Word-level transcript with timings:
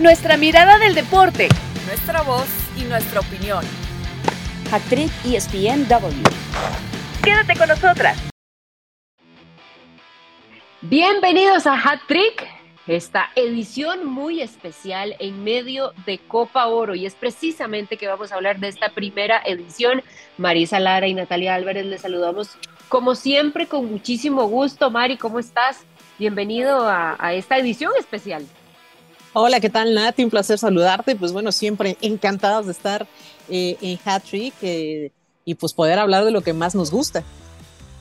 nuestra 0.00 0.36
mirada 0.36 0.78
del 0.78 0.94
deporte, 0.94 1.48
nuestra 1.86 2.22
voz 2.22 2.46
y 2.76 2.84
nuestra 2.84 3.18
opinión. 3.18 3.64
Actriz 4.70 5.10
ESPNW. 5.24 6.22
Quédate 7.22 7.56
con 7.58 7.68
nosotras. 7.68 8.16
Bienvenidos 10.82 11.66
a 11.66 11.74
Hat 11.74 12.00
Trick, 12.06 12.46
esta 12.86 13.30
edición 13.34 14.06
muy 14.06 14.40
especial 14.40 15.16
en 15.18 15.42
medio 15.42 15.92
de 16.06 16.18
Copa 16.18 16.68
Oro 16.68 16.94
y 16.94 17.04
es 17.04 17.14
precisamente 17.16 17.96
que 17.96 18.06
vamos 18.06 18.30
a 18.30 18.36
hablar 18.36 18.60
de 18.60 18.68
esta 18.68 18.90
primera 18.90 19.42
edición. 19.44 20.04
Marisa 20.36 20.78
Lara 20.78 21.08
y 21.08 21.14
Natalia 21.14 21.56
Álvarez 21.56 21.86
les 21.86 22.02
saludamos 22.02 22.56
como 22.88 23.16
siempre 23.16 23.66
con 23.66 23.90
muchísimo 23.90 24.46
gusto. 24.46 24.92
Mari, 24.92 25.16
¿cómo 25.16 25.40
estás? 25.40 25.84
Bienvenido 26.20 26.88
a, 26.88 27.16
a 27.18 27.32
esta 27.34 27.58
edición 27.58 27.90
especial. 27.98 28.46
Hola, 29.34 29.60
¿qué 29.60 29.68
tal, 29.68 29.94
Nati? 29.94 30.24
Un 30.24 30.30
placer 30.30 30.58
saludarte. 30.58 31.14
Pues 31.14 31.32
bueno, 31.32 31.52
siempre 31.52 31.96
encantados 32.00 32.66
de 32.66 32.72
estar 32.72 33.06
eh, 33.48 33.76
en 33.80 33.98
Hat 34.04 34.24
Trick 34.24 34.54
eh, 34.62 35.12
y 35.44 35.54
pues 35.54 35.72
poder 35.72 35.98
hablar 35.98 36.24
de 36.24 36.30
lo 36.30 36.40
que 36.40 36.52
más 36.52 36.74
nos 36.74 36.90
gusta. 36.90 37.22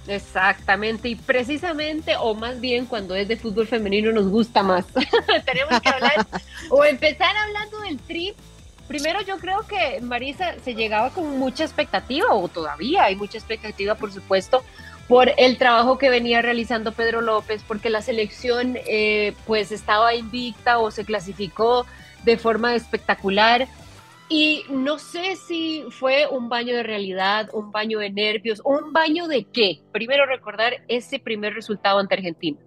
Exactamente, 0.08 1.09
y 1.09 1.16
precisamente, 1.16 2.16
o 2.16 2.34
más 2.34 2.62
bien 2.62 2.86
cuando 2.86 3.13
es 3.13 3.27
de 3.27 3.36
fútbol 3.36 3.67
femenino 3.67 4.12
nos 4.13 4.30
gusta 4.30 4.63
más. 4.63 4.86
Tenemos 5.45 5.81
que 5.81 5.90
hablar 5.90 6.26
o 6.70 6.86
empezar 6.86 7.36
hablando 7.36 7.81
del 7.81 8.00
trip. 8.00 8.36
Primero 8.88 9.20
yo 9.22 9.38
creo 9.38 9.67
que 9.67 10.00
Marisa 10.00 10.55
se 10.64 10.75
llegaba 10.75 11.09
con 11.09 11.38
mucha 11.38 11.66
expectativa, 11.66 12.34
o 12.34 12.48
todavía 12.48 13.03
hay 13.03 13.17
mucha 13.17 13.38
expectativa, 13.38 13.95
por 13.95 14.14
supuesto, 14.14 14.64
por 15.07 15.31
el 15.38 15.57
trabajo 15.57 15.97
que 15.97 16.09
venía 16.09 16.41
realizando 16.41 16.91
Pedro 16.91 17.21
López, 17.21 17.63
porque 17.67 17.89
la 17.89 18.02
selección 18.02 18.77
eh, 18.88 19.33
pues 19.45 19.71
estaba 19.71 20.13
invicta 20.16 20.80
o 20.80 20.91
se 20.91 21.05
clasificó 21.05 21.85
de 22.23 22.38
forma 22.38 22.75
espectacular. 22.75 23.67
Y 24.30 24.66
no 24.69 24.99
sé 24.99 25.38
si 25.38 25.86
fue 25.89 26.27
un 26.27 26.49
baño 26.49 26.75
de 26.75 26.83
realidad, 26.83 27.49
un 27.53 27.72
baño 27.72 27.99
de 27.99 28.09
nervios, 28.09 28.61
un 28.66 28.91
baño 28.91 29.30
de 29.30 29.45
qué. 29.45 29.80
Primero 29.94 30.25
recordar 30.25 30.83
ese 30.89 31.19
primer 31.19 31.53
resultado 31.53 31.99
ante 31.99 32.16
Argentina. 32.16 32.59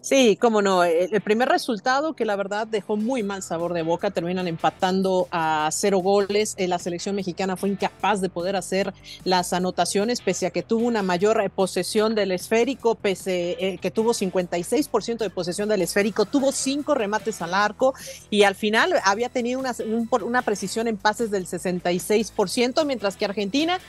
Sí, 0.00 0.38
cómo 0.40 0.62
no. 0.62 0.84
El 0.84 1.20
primer 1.22 1.48
resultado 1.48 2.14
que 2.14 2.24
la 2.24 2.36
verdad 2.36 2.68
dejó 2.68 2.96
muy 2.96 3.24
mal 3.24 3.42
sabor 3.42 3.74
de 3.74 3.82
boca, 3.82 4.12
terminan 4.12 4.46
empatando 4.46 5.26
a 5.32 5.68
cero 5.72 5.98
goles. 5.98 6.54
Eh, 6.56 6.68
la 6.68 6.78
selección 6.78 7.16
mexicana 7.16 7.56
fue 7.56 7.68
incapaz 7.68 8.20
de 8.20 8.28
poder 8.28 8.54
hacer 8.54 8.94
las 9.24 9.52
anotaciones, 9.52 10.20
pese 10.20 10.46
a 10.46 10.50
que 10.50 10.62
tuvo 10.62 10.86
una 10.86 11.02
mayor 11.02 11.40
eh, 11.40 11.50
posesión 11.50 12.14
del 12.14 12.30
esférico, 12.30 12.94
pese 12.94 13.56
a 13.60 13.64
eh, 13.64 13.78
que 13.78 13.90
tuvo 13.90 14.14
56% 14.14 15.18
de 15.18 15.30
posesión 15.30 15.68
del 15.68 15.82
esférico, 15.82 16.26
tuvo 16.26 16.52
cinco 16.52 16.94
remates 16.94 17.42
al 17.42 17.52
arco 17.52 17.92
y 18.30 18.44
al 18.44 18.54
final 18.54 18.94
había 19.04 19.28
tenido 19.30 19.58
una, 19.58 19.74
una 20.22 20.42
precisión 20.42 20.86
en 20.86 20.96
pases 20.96 21.32
del 21.32 21.46
66%, 21.46 22.86
mientras 22.86 23.16
que 23.16 23.24
Argentina 23.24 23.80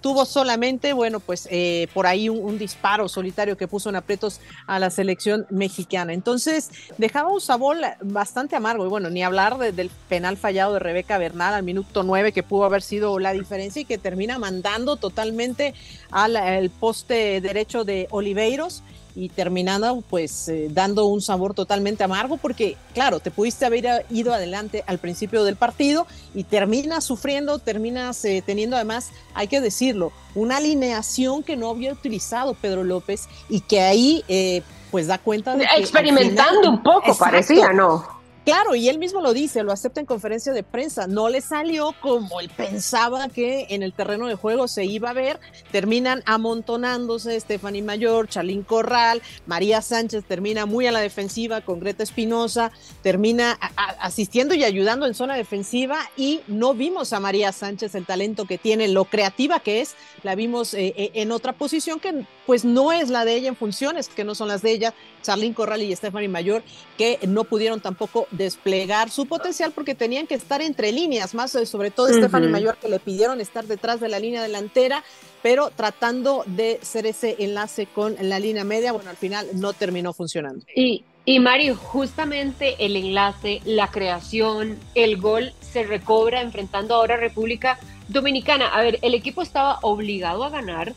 tuvo 0.00 0.24
solamente, 0.24 0.92
bueno, 0.92 1.20
pues 1.20 1.48
eh, 1.50 1.88
por 1.94 2.06
ahí 2.06 2.28
un, 2.28 2.58
disparo 2.58 3.08
solitario 3.08 3.56
que 3.56 3.68
puso 3.68 3.88
en 3.88 3.96
aprietos 3.96 4.40
a 4.66 4.78
la 4.78 4.90
selección 4.90 5.46
mexicana. 5.50 6.12
Entonces, 6.12 6.70
dejaba 6.98 7.28
un 7.28 7.40
sabor 7.40 7.76
bastante 8.02 8.56
amargo. 8.56 8.84
Y 8.84 8.88
bueno, 8.88 9.10
ni 9.10 9.22
hablar 9.22 9.58
del 9.58 9.90
penal 10.08 10.36
fallado 10.36 10.74
de 10.74 10.80
Rebeca 10.80 11.18
Bernal 11.18 11.54
al 11.54 11.62
minuto 11.62 12.02
9, 12.02 12.32
que 12.32 12.42
pudo 12.42 12.64
haber 12.64 12.82
sido 12.82 13.18
la 13.18 13.32
diferencia 13.32 13.82
y 13.82 13.84
que 13.84 13.98
termina 13.98 14.38
mandando 14.38 14.96
totalmente 14.96 15.74
al 16.10 16.70
poste 16.80 17.40
derecho 17.40 17.84
de 17.84 18.08
Oliveiros 18.10 18.82
y 19.18 19.28
terminando 19.30 20.02
pues 20.08 20.48
eh, 20.48 20.68
dando 20.70 21.06
un 21.06 21.20
sabor 21.20 21.52
totalmente 21.52 22.04
amargo 22.04 22.36
porque 22.36 22.76
claro, 22.94 23.18
te 23.18 23.32
pudiste 23.32 23.66
haber 23.66 24.06
ido 24.10 24.32
adelante 24.32 24.84
al 24.86 24.98
principio 24.98 25.42
del 25.42 25.56
partido 25.56 26.06
y 26.34 26.44
terminas 26.44 27.02
sufriendo, 27.02 27.58
terminas 27.58 28.24
eh, 28.24 28.44
teniendo 28.46 28.76
además, 28.76 29.10
hay 29.34 29.48
que 29.48 29.60
decirlo, 29.60 30.12
una 30.36 30.58
alineación 30.58 31.42
que 31.42 31.56
no 31.56 31.70
había 31.70 31.92
utilizado 31.92 32.54
Pedro 32.54 32.84
López 32.84 33.28
y 33.48 33.60
que 33.60 33.80
ahí 33.80 34.24
eh, 34.28 34.62
pues 34.92 35.08
da 35.08 35.18
cuenta 35.18 35.56
de... 35.56 35.66
Que 35.66 35.80
Experimentando 35.80 36.70
un 36.70 36.82
poco, 36.84 37.16
parecía, 37.18 37.72
¿no? 37.72 38.17
Claro, 38.48 38.74
y 38.74 38.88
él 38.88 38.98
mismo 38.98 39.20
lo 39.20 39.34
dice, 39.34 39.62
lo 39.62 39.72
acepta 39.72 40.00
en 40.00 40.06
conferencia 40.06 40.54
de 40.54 40.62
prensa. 40.62 41.06
No 41.06 41.28
le 41.28 41.42
salió 41.42 41.94
como 42.00 42.40
él 42.40 42.48
pensaba 42.48 43.28
que 43.28 43.66
en 43.68 43.82
el 43.82 43.92
terreno 43.92 44.26
de 44.26 44.36
juego 44.36 44.68
se 44.68 44.86
iba 44.86 45.10
a 45.10 45.12
ver. 45.12 45.38
Terminan 45.70 46.22
amontonándose 46.24 47.38
Stephanie 47.38 47.82
Mayor, 47.82 48.26
Charlín 48.26 48.62
Corral, 48.62 49.20
María 49.44 49.82
Sánchez 49.82 50.24
termina 50.24 50.64
muy 50.64 50.86
a 50.86 50.92
la 50.92 51.00
defensiva 51.00 51.60
con 51.60 51.78
Greta 51.78 52.02
Espinosa, 52.02 52.72
termina 53.02 53.58
asistiendo 54.00 54.54
y 54.54 54.64
ayudando 54.64 55.04
en 55.04 55.12
zona 55.12 55.36
defensiva 55.36 55.98
y 56.16 56.40
no 56.46 56.72
vimos 56.72 57.12
a 57.12 57.20
María 57.20 57.52
Sánchez 57.52 57.94
el 57.96 58.06
talento 58.06 58.46
que 58.46 58.56
tiene, 58.56 58.88
lo 58.88 59.04
creativa 59.04 59.60
que 59.60 59.82
es. 59.82 59.94
La 60.22 60.34
vimos 60.34 60.72
eh, 60.72 60.94
eh, 60.96 61.10
en 61.12 61.32
otra 61.32 61.52
posición 61.52 62.00
que 62.00 62.24
pues 62.46 62.64
no 62.64 62.92
es 62.92 63.10
la 63.10 63.26
de 63.26 63.34
ella 63.34 63.48
en 63.48 63.56
funciones, 63.56 64.08
que 64.08 64.24
no 64.24 64.34
son 64.34 64.48
las 64.48 64.62
de 64.62 64.70
ella, 64.70 64.94
Charlín 65.22 65.52
Corral 65.52 65.82
y 65.82 65.94
Stephanie 65.94 66.28
Mayor, 66.28 66.62
que 66.96 67.18
no 67.28 67.44
pudieron 67.44 67.82
tampoco 67.82 68.26
desplegar 68.38 69.10
su 69.10 69.26
potencial 69.26 69.72
porque 69.72 69.94
tenían 69.94 70.26
que 70.26 70.34
estar 70.34 70.62
entre 70.62 70.92
líneas, 70.92 71.34
más 71.34 71.54
eh, 71.54 71.66
sobre 71.66 71.90
todo 71.90 72.08
Stephanie 72.08 72.48
Mayor 72.48 72.78
que 72.78 72.88
le 72.88 73.00
pidieron 73.00 73.40
estar 73.40 73.66
detrás 73.66 74.00
de 74.00 74.08
la 74.08 74.18
línea 74.18 74.40
delantera, 74.42 75.04
pero 75.42 75.70
tratando 75.70 76.44
de 76.46 76.78
ser 76.80 77.04
ese 77.06 77.36
enlace 77.40 77.86
con 77.86 78.16
la 78.20 78.38
línea 78.38 78.64
media, 78.64 78.92
bueno, 78.92 79.10
al 79.10 79.16
final 79.16 79.46
no 79.54 79.72
terminó 79.72 80.14
funcionando. 80.14 80.64
Y, 80.74 81.04
y 81.24 81.40
Mario, 81.40 81.76
justamente 81.76 82.76
el 82.78 82.96
enlace, 82.96 83.60
la 83.64 83.88
creación, 83.90 84.78
el 84.94 85.18
gol 85.18 85.52
se 85.60 85.82
recobra 85.82 86.40
enfrentando 86.40 86.94
ahora 86.94 87.14
a 87.14 87.18
República 87.18 87.78
Dominicana. 88.08 88.68
A 88.68 88.80
ver, 88.82 88.98
el 89.02 89.14
equipo 89.14 89.42
estaba 89.42 89.78
obligado 89.82 90.44
a 90.44 90.50
ganar, 90.50 90.94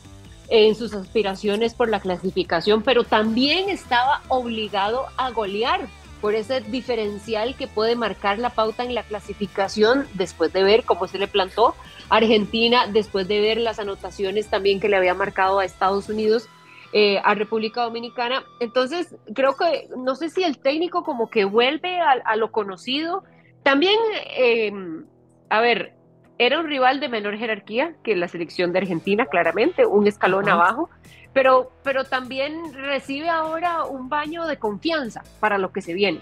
en 0.51 0.75
sus 0.75 0.93
aspiraciones 0.93 1.73
por 1.73 1.89
la 1.89 2.01
clasificación, 2.01 2.83
pero 2.83 3.05
también 3.05 3.69
estaba 3.69 4.21
obligado 4.27 5.05
a 5.15 5.31
golear 5.31 5.87
por 6.21 6.35
ese 6.35 6.61
diferencial 6.61 7.55
que 7.55 7.67
puede 7.67 7.95
marcar 7.95 8.37
la 8.37 8.51
pauta 8.51 8.83
en 8.83 8.93
la 8.93 9.03
clasificación 9.03 10.07
después 10.13 10.53
de 10.53 10.63
ver 10.63 10.83
cómo 10.83 11.07
se 11.07 11.17
le 11.17 11.27
plantó 11.27 11.75
Argentina, 12.09 12.87
después 12.87 13.27
de 13.27 13.41
ver 13.41 13.57
las 13.57 13.79
anotaciones 13.79 14.47
también 14.47 14.79
que 14.79 14.87
le 14.87 14.97
había 14.97 15.15
marcado 15.15 15.59
a 15.59 15.65
Estados 15.65 16.09
Unidos, 16.09 16.47
eh, 16.93 17.19
a 17.23 17.33
República 17.33 17.83
Dominicana. 17.83 18.43
Entonces, 18.59 19.15
creo 19.33 19.55
que, 19.55 19.89
no 19.97 20.15
sé 20.15 20.29
si 20.29 20.43
el 20.43 20.59
técnico 20.59 21.03
como 21.03 21.29
que 21.29 21.45
vuelve 21.45 21.99
a, 21.99 22.35
lo 22.35 22.51
conocido. 22.51 23.23
También, 23.63 23.97
eh, 24.37 24.73
a 25.49 25.61
ver, 25.61 25.93
era 26.37 26.59
un 26.59 26.67
rival 26.67 26.99
de 26.99 27.09
menor 27.09 27.37
jerarquía 27.37 27.93
que 28.03 28.15
la 28.15 28.27
selección 28.27 28.73
de 28.73 28.79
Argentina, 28.79 29.25
claramente, 29.25 29.85
un 29.85 30.07
escalón 30.07 30.49
abajo 30.49 30.89
pero, 31.33 31.71
pero 31.83 32.03
también 32.03 32.73
recibe 32.73 33.29
ahora 33.29 33.85
un 33.85 34.09
baño 34.09 34.45
de 34.45 34.57
confianza 34.57 35.23
para 35.39 35.57
lo 35.57 35.71
que 35.71 35.81
se 35.81 35.93
viene. 35.93 36.21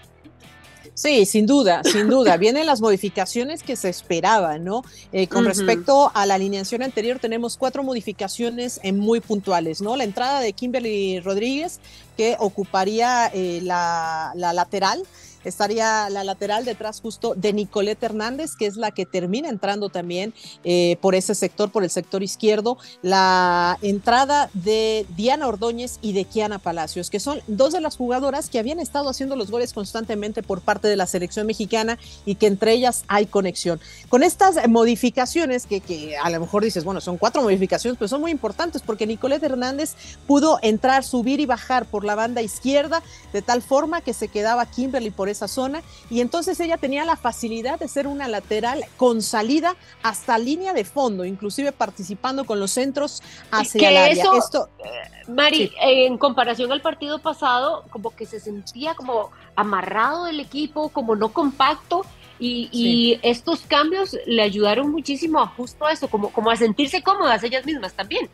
Sí, 0.94 1.24
sin 1.24 1.46
duda, 1.46 1.82
sin 1.84 2.08
duda. 2.08 2.36
Vienen 2.38 2.66
las 2.66 2.80
modificaciones 2.80 3.62
que 3.62 3.76
se 3.76 3.88
esperaban, 3.88 4.64
¿no? 4.64 4.82
Eh, 5.12 5.28
con 5.28 5.44
respecto 5.44 6.10
a 6.14 6.26
la 6.26 6.34
alineación 6.34 6.82
anterior, 6.82 7.18
tenemos 7.18 7.56
cuatro 7.56 7.82
modificaciones 7.82 8.80
eh, 8.82 8.92
muy 8.92 9.20
puntuales, 9.20 9.80
¿no? 9.80 9.96
La 9.96 10.04
entrada 10.04 10.40
de 10.40 10.52
Kimberly 10.52 11.20
Rodríguez, 11.20 11.80
que 12.16 12.36
ocuparía 12.38 13.30
eh, 13.32 13.60
la, 13.62 14.32
la 14.34 14.52
lateral 14.52 15.02
estaría 15.44 16.08
la 16.10 16.24
lateral 16.24 16.64
detrás 16.64 17.00
justo 17.00 17.34
de 17.34 17.52
Nicolette 17.52 18.02
Hernández, 18.02 18.52
que 18.58 18.66
es 18.66 18.76
la 18.76 18.90
que 18.90 19.06
termina 19.06 19.48
entrando 19.48 19.88
también 19.88 20.34
eh, 20.64 20.96
por 21.00 21.14
ese 21.14 21.34
sector, 21.34 21.70
por 21.70 21.84
el 21.84 21.90
sector 21.90 22.22
izquierdo, 22.22 22.78
la 23.02 23.78
entrada 23.82 24.50
de 24.54 25.06
Diana 25.16 25.48
Ordóñez 25.48 25.98
y 26.02 26.12
de 26.12 26.24
Kiana 26.24 26.58
Palacios, 26.58 27.10
que 27.10 27.20
son 27.20 27.40
dos 27.46 27.72
de 27.72 27.80
las 27.80 27.96
jugadoras 27.96 28.50
que 28.50 28.58
habían 28.58 28.80
estado 28.80 29.08
haciendo 29.08 29.36
los 29.36 29.50
goles 29.50 29.72
constantemente 29.72 30.42
por 30.42 30.60
parte 30.60 30.88
de 30.88 30.96
la 30.96 31.06
selección 31.06 31.46
mexicana 31.46 31.98
y 32.24 32.34
que 32.34 32.46
entre 32.46 32.72
ellas 32.72 33.04
hay 33.08 33.26
conexión. 33.26 33.80
Con 34.08 34.22
estas 34.22 34.68
modificaciones, 34.68 35.66
que, 35.66 35.80
que 35.80 36.16
a 36.16 36.30
lo 36.30 36.40
mejor 36.40 36.64
dices, 36.64 36.84
bueno, 36.84 37.00
son 37.00 37.18
cuatro 37.18 37.42
modificaciones, 37.42 37.98
pero 37.98 38.08
son 38.08 38.20
muy 38.20 38.30
importantes 38.30 38.82
porque 38.82 39.06
Nicolette 39.06 39.44
Hernández 39.44 39.94
pudo 40.26 40.58
entrar, 40.62 41.04
subir 41.04 41.40
y 41.40 41.46
bajar 41.46 41.86
por 41.86 42.04
la 42.04 42.14
banda 42.14 42.42
izquierda 42.42 43.02
de 43.32 43.42
tal 43.42 43.62
forma 43.62 44.00
que 44.00 44.12
se 44.12 44.28
quedaba 44.28 44.66
Kimberly 44.66 45.10
por 45.10 45.28
esa 45.30 45.48
zona 45.48 45.82
y 46.10 46.20
entonces 46.20 46.58
ella 46.60 46.76
tenía 46.76 47.04
la 47.04 47.16
facilidad 47.16 47.78
de 47.78 47.88
ser 47.88 48.06
una 48.06 48.28
lateral 48.28 48.84
con 48.96 49.22
salida 49.22 49.76
hasta 50.02 50.38
línea 50.38 50.72
de 50.72 50.84
fondo, 50.84 51.24
inclusive 51.24 51.72
participando 51.72 52.44
con 52.44 52.60
los 52.60 52.72
centros 52.72 53.22
hacia 53.50 53.90
el 53.90 53.96
área. 53.96 54.24
Esto, 54.36 54.68
eh, 54.78 55.30
Mari, 55.30 55.72
en 55.80 56.18
comparación 56.18 56.72
al 56.72 56.80
partido 56.80 57.18
pasado, 57.18 57.84
como 57.90 58.14
que 58.14 58.26
se 58.26 58.40
sentía 58.40 58.94
como 58.94 59.30
amarrado 59.56 60.26
el 60.26 60.40
equipo, 60.40 60.88
como 60.88 61.16
no 61.16 61.32
compacto. 61.32 62.04
Y, 62.42 63.20
estos 63.22 63.60
cambios 63.60 64.16
le 64.24 64.40
ayudaron 64.42 64.90
muchísimo 64.90 65.40
a 65.40 65.46
justo 65.46 65.84
a 65.84 65.92
eso, 65.92 66.08
como, 66.08 66.32
como 66.32 66.50
a 66.50 66.56
sentirse 66.56 67.02
cómodas 67.02 67.42
ellas 67.44 67.66
mismas 67.66 67.92
también. 67.92 68.30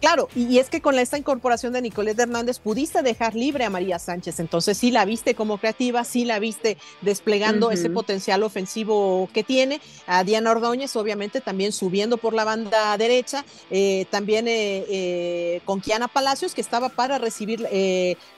Claro, 0.00 0.28
y, 0.36 0.58
es 0.58 0.70
que 0.70 0.80
con 0.80 0.96
esta 0.98 1.18
incorporación 1.18 1.72
de 1.72 1.82
Nicolette 1.82 2.20
Hernández 2.20 2.60
pudiste 2.60 3.02
dejar 3.02 3.34
libre 3.34 3.64
a 3.64 3.70
María 3.70 3.98
Sánchez, 3.98 4.38
entonces 4.38 4.78
sí 4.78 4.92
la 4.92 5.04
viste 5.04 5.34
como 5.34 5.58
creativa, 5.58 6.04
sí 6.04 6.24
la 6.24 6.38
viste 6.38 6.76
desplegando 7.00 7.72
ese 7.72 7.90
potencial 7.90 8.44
ofensivo 8.44 9.28
que 9.32 9.42
tiene, 9.42 9.80
a 10.06 10.22
Diana 10.22 10.52
Ordóñez 10.52 10.94
obviamente 10.94 11.40
también 11.40 11.72
subiendo 11.72 12.16
por 12.16 12.32
la 12.32 12.44
banda 12.44 12.96
derecha, 12.96 13.44
eh, 13.70 14.06
también 14.10 14.46
eh, 14.46 14.84
eh, 14.88 15.60
con 15.64 15.80
Kiana 15.80 16.06
Palacios 16.06 16.54
que 16.54 16.60
estaba 16.60 16.88
para 16.90 17.18
recibir 17.18 17.66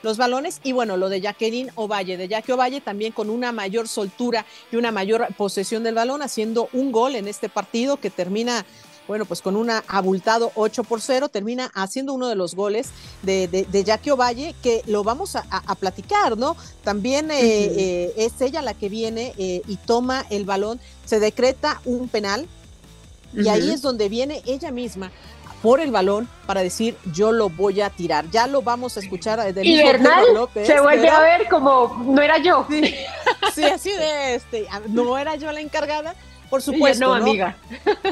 los 0.01 0.17
balones. 0.17 0.59
Y 0.63 0.71
bueno, 0.71 0.97
lo 0.97 1.09
de 1.09 1.21
Jacqueline 1.21 1.71
Ovalle, 1.75 2.17
de 2.17 2.27
Jackie 2.27 2.53
Ovalle 2.53 2.81
también 2.81 3.11
con 3.11 3.29
una 3.29 3.51
mayor 3.51 3.87
soltura 3.87 4.45
y 4.71 4.77
una 4.77 4.91
mayor 4.91 5.27
posesión 5.37 5.83
del 5.83 5.95
balón, 5.95 6.21
haciendo 6.21 6.69
un 6.73 6.91
gol 6.91 7.15
en 7.15 7.27
este 7.27 7.49
partido 7.49 7.97
que 7.97 8.09
termina 8.09 8.65
bueno, 9.11 9.25
pues 9.25 9.41
con 9.41 9.57
un 9.57 9.69
abultado 9.89 10.53
8 10.55 10.85
por 10.85 11.01
0, 11.01 11.27
termina 11.27 11.69
haciendo 11.73 12.13
uno 12.13 12.29
de 12.29 12.35
los 12.35 12.55
goles 12.55 12.91
de, 13.23 13.49
de, 13.49 13.83
Jackie 13.83 14.11
Ovalle, 14.11 14.55
que 14.63 14.83
lo 14.85 15.03
vamos 15.03 15.35
a, 15.35 15.75
platicar, 15.75 16.37
¿no? 16.37 16.55
También 16.85 17.29
eh, 17.29 17.35
eh, 17.41 18.13
es 18.15 18.39
ella 18.39 18.61
la 18.61 18.73
que 18.73 18.87
viene 18.87 19.33
eh, 19.37 19.63
y 19.67 19.75
toma 19.75 20.25
el 20.29 20.45
balón, 20.45 20.79
se 21.03 21.19
decreta 21.19 21.81
un 21.83 22.07
penal, 22.07 22.47
y 23.33 23.49
ahí 23.49 23.71
es 23.71 23.81
donde 23.81 24.07
viene 24.07 24.41
ella 24.45 24.71
misma 24.71 25.11
por 25.61 25.81
el 25.81 25.91
balón 25.91 26.29
para 26.45 26.63
decir 26.63 26.95
yo 27.11 27.33
lo 27.33 27.49
voy 27.49 27.81
a 27.81 27.89
tirar. 27.89 28.29
Ya 28.31 28.47
lo 28.47 28.61
vamos 28.61 28.95
a 28.95 29.01
escuchar 29.01 29.53
del 29.53 29.67
y 29.67 29.75
Bernal 29.83 30.23
se 30.53 30.79
vuelve 30.79 31.09
a 31.09 31.19
ver 31.19 31.49
como 31.49 32.01
no 32.05 32.21
era 32.21 32.37
yo. 32.37 32.65
Sí, 32.69 32.95
sí, 33.53 33.63
así 33.65 33.91
de 33.91 34.35
este, 34.35 34.67
no 34.87 35.17
era 35.17 35.35
yo 35.35 35.51
la 35.51 35.59
encargada, 35.59 36.15
por 36.51 36.61
supuesto. 36.61 37.07
No, 37.07 37.15
amiga. 37.15 37.57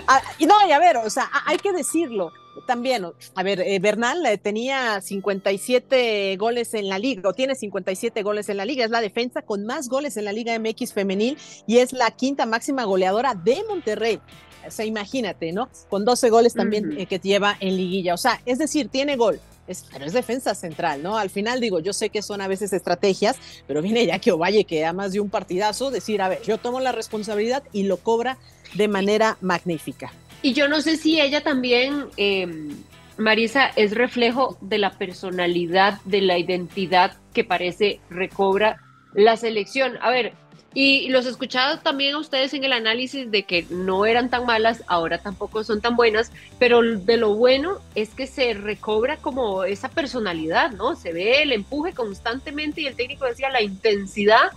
Ah, 0.08 0.22
y 0.40 0.48
no, 0.48 0.56
y 0.68 0.72
a 0.72 0.80
ver, 0.80 0.98
o 0.98 1.10
sea, 1.10 1.30
hay 1.46 1.58
que 1.58 1.72
decirlo 1.72 2.32
también. 2.66 3.06
A 3.36 3.44
ver, 3.44 3.62
eh, 3.62 3.80
Bernal 3.80 4.26
eh, 4.26 4.38
tenía 4.38 5.02
57 5.02 6.36
goles 6.38 6.74
en 6.74 6.90
la 6.90 6.98
liga, 6.98 7.30
o 7.30 7.34
tiene 7.34 7.56
57 7.56 8.24
goles 8.24 8.50
en 8.50 8.58
la 8.58 8.66
liga. 8.66 8.86
Es 8.86 8.92
la 8.92 9.02
defensa 9.02 9.42
con 9.42 9.66
más 9.66 9.90
goles 9.90 10.18
en 10.18 10.26
la 10.26 10.34
Liga 10.34 10.58
MX 10.58 10.94
femenil 10.94 11.38
y 11.68 11.78
es 11.78 11.94
la 11.94 12.12
quinta 12.12 12.46
máxima 12.46 12.84
goleadora 12.86 13.36
de 13.36 13.64
Monterrey. 13.68 14.20
O 14.68 14.72
sea, 14.72 14.86
imagínate, 14.86 15.52
¿no? 15.52 15.70
Con 15.90 16.06
12 16.06 16.30
goles 16.30 16.54
también 16.54 16.98
eh, 16.98 17.06
que 17.06 17.20
lleva 17.20 17.56
en 17.60 17.76
liguilla. 17.78 18.14
O 18.14 18.18
sea, 18.18 18.42
es 18.46 18.58
decir, 18.58 18.90
tiene 18.90 19.16
gol, 19.16 19.40
es, 19.70 19.86
pero 19.92 20.06
es 20.06 20.14
defensa 20.14 20.56
central, 20.56 21.04
¿no? 21.04 21.18
Al 21.18 21.30
final 21.30 21.60
digo, 21.60 21.80
yo 21.80 21.94
sé 21.94 22.10
que 22.10 22.22
son 22.22 22.42
a 22.42 22.48
veces 22.48 22.74
estrategias, 22.74 23.38
pero 23.68 23.82
viene 23.82 24.06
ya 24.06 24.20
que 24.20 24.32
Ovalle, 24.32 24.66
que 24.66 24.82
da 24.82 24.94
más 24.94 25.14
de 25.14 25.20
un 25.20 25.30
partidazo, 25.30 25.92
decir, 25.92 26.22
a 26.22 26.30
ver, 26.30 26.42
yo 26.44 26.58
tomo 26.58 26.80
la 26.80 26.92
responsabilidad 26.92 27.64
y 27.72 27.84
lo 27.84 27.98
cobra 27.98 28.38
de 28.74 28.88
manera 28.88 29.38
magnífica. 29.42 30.12
Y 30.42 30.54
yo 30.54 30.68
no 30.68 30.82
sé 30.82 30.98
si 30.98 31.20
ella 31.20 31.42
también, 31.44 32.06
em, 32.18 32.70
Marisa, 33.18 33.68
es 33.76 33.92
reflejo 33.92 34.58
de 34.62 34.78
la 34.78 34.98
personalidad, 34.98 36.00
de 36.06 36.22
la 36.22 36.38
identidad 36.38 37.18
que 37.34 37.44
parece 37.44 38.00
recobra 38.10 38.82
la 39.14 39.36
selección. 39.38 39.98
A 40.02 40.10
ver, 40.10 40.34
y 40.74 41.10
los 41.10 41.26
escuchado 41.26 41.80
también 41.80 42.16
a 42.16 42.20
ustedes 42.20 42.54
en 42.54 42.64
el 42.64 42.74
análisis 42.74 43.32
de 43.32 43.44
que 43.44 43.66
no 43.70 44.06
eran 44.06 44.30
tan 44.30 44.46
malas, 44.46 44.84
ahora 44.88 45.18
tampoco 45.18 45.64
son 45.64 45.82
tan 45.82 45.96
buenas, 45.96 46.32
pero 46.60 46.82
de 46.82 47.18
lo 47.18 47.34
bueno 47.34 47.80
es 47.96 48.10
que 48.10 48.28
se 48.28 48.54
recobra 48.54 49.18
como 49.18 49.64
esa 49.64 49.90
personalidad, 49.90 50.72
¿no? 50.72 50.96
Se 50.96 51.12
ve 51.12 51.42
el 51.42 51.54
empuje 51.54 51.94
constantemente 51.94 52.82
y 52.82 52.88
el 52.88 52.96
técnico 52.96 53.26
decía 53.26 53.50
la 53.50 53.62
intensidad 53.62 54.52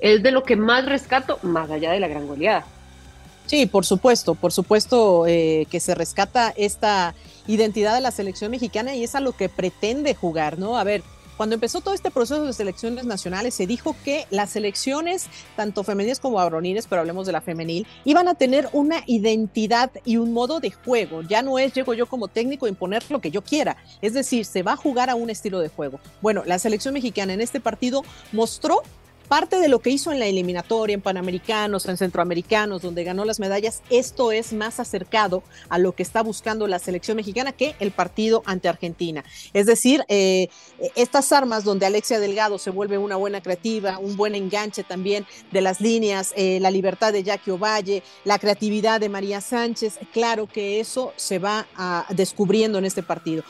es 0.00 0.22
de 0.22 0.32
lo 0.32 0.42
que 0.42 0.56
más 0.56 0.84
rescato, 0.84 1.38
más 1.42 1.70
allá 1.70 1.92
de 1.92 2.00
la 2.00 2.08
gran 2.08 2.26
goleada. 2.26 2.66
Sí, 3.46 3.66
por 3.66 3.84
supuesto, 3.84 4.34
por 4.34 4.52
supuesto 4.52 5.26
eh, 5.26 5.66
que 5.70 5.78
se 5.78 5.94
rescata 5.94 6.52
esta 6.56 7.14
identidad 7.46 7.94
de 7.94 8.00
la 8.00 8.10
selección 8.10 8.50
mexicana 8.50 8.94
y 8.94 9.04
es 9.04 9.14
a 9.14 9.20
lo 9.20 9.32
que 9.32 9.48
pretende 9.48 10.14
jugar, 10.14 10.58
¿no? 10.58 10.76
A 10.76 10.84
ver, 10.84 11.02
cuando 11.36 11.54
empezó 11.54 11.80
todo 11.80 11.94
este 11.94 12.10
proceso 12.10 12.44
de 12.44 12.52
selecciones 12.52 13.04
nacionales, 13.04 13.54
se 13.54 13.66
dijo 13.66 13.96
que 14.04 14.26
las 14.30 14.50
selecciones, 14.50 15.26
tanto 15.56 15.84
femeniles 15.84 16.20
como 16.20 16.36
varoniles, 16.36 16.86
pero 16.86 17.00
hablemos 17.00 17.26
de 17.26 17.32
la 17.32 17.40
femenil, 17.40 17.86
iban 18.04 18.28
a 18.28 18.34
tener 18.34 18.68
una 18.72 19.02
identidad 19.06 19.90
y 20.04 20.16
un 20.16 20.32
modo 20.32 20.60
de 20.60 20.70
juego. 20.70 21.22
Ya 21.22 21.42
no 21.42 21.58
es 21.58 21.72
llego 21.74 21.94
yo 21.94 22.06
como 22.06 22.28
técnico 22.28 22.66
a 22.66 22.68
imponer 22.68 23.02
lo 23.10 23.20
que 23.20 23.30
yo 23.30 23.42
quiera. 23.42 23.76
Es 24.00 24.14
decir, 24.14 24.44
se 24.44 24.62
va 24.62 24.72
a 24.72 24.76
jugar 24.76 25.10
a 25.10 25.14
un 25.14 25.30
estilo 25.30 25.60
de 25.60 25.68
juego. 25.68 26.00
Bueno, 26.20 26.42
la 26.46 26.58
selección 26.58 26.94
mexicana 26.94 27.32
en 27.32 27.40
este 27.40 27.60
partido 27.60 28.02
mostró 28.32 28.82
parte 29.32 29.60
de 29.60 29.68
lo 29.68 29.78
que 29.78 29.88
hizo 29.88 30.12
en 30.12 30.18
la 30.18 30.26
eliminatoria, 30.26 30.92
en 30.92 31.00
Panamericanos, 31.00 31.86
en 31.86 31.96
Centroamericanos, 31.96 32.82
donde 32.82 33.02
ganó 33.02 33.24
las 33.24 33.40
medallas, 33.40 33.82
esto 33.88 34.30
es 34.30 34.52
más 34.52 34.78
acercado 34.78 35.42
a 35.70 35.78
lo 35.78 35.94
que 35.94 36.02
está 36.02 36.22
buscando 36.22 36.66
la 36.66 36.78
selección 36.78 37.16
mexicana 37.16 37.52
que 37.52 37.74
el 37.80 37.92
partido 37.92 38.42
ante 38.44 38.68
Argentina. 38.68 39.24
Es 39.54 39.64
decir, 39.64 40.04
eh, 40.08 40.50
estas 40.96 41.32
armas 41.32 41.64
donde 41.64 41.86
Alexia 41.86 42.20
Delgado 42.20 42.58
se 42.58 42.68
vuelve 42.68 42.98
una 42.98 43.16
buena 43.16 43.40
creativa, 43.40 43.98
un 43.98 44.18
buen 44.18 44.34
enganche 44.34 44.84
también 44.84 45.24
de 45.50 45.62
las 45.62 45.80
líneas, 45.80 46.34
eh, 46.36 46.58
la 46.60 46.70
libertad 46.70 47.14
de 47.14 47.22
Jackie 47.22 47.52
Ovalle, 47.52 48.02
la 48.24 48.38
creatividad 48.38 49.00
de 49.00 49.08
María 49.08 49.40
Sánchez, 49.40 49.98
claro 50.12 50.46
que 50.46 50.78
eso 50.78 51.14
se 51.16 51.38
va 51.38 51.66
a, 51.74 52.04
descubriendo 52.10 52.76
en 52.76 52.84
este 52.84 53.02
partido. 53.02 53.44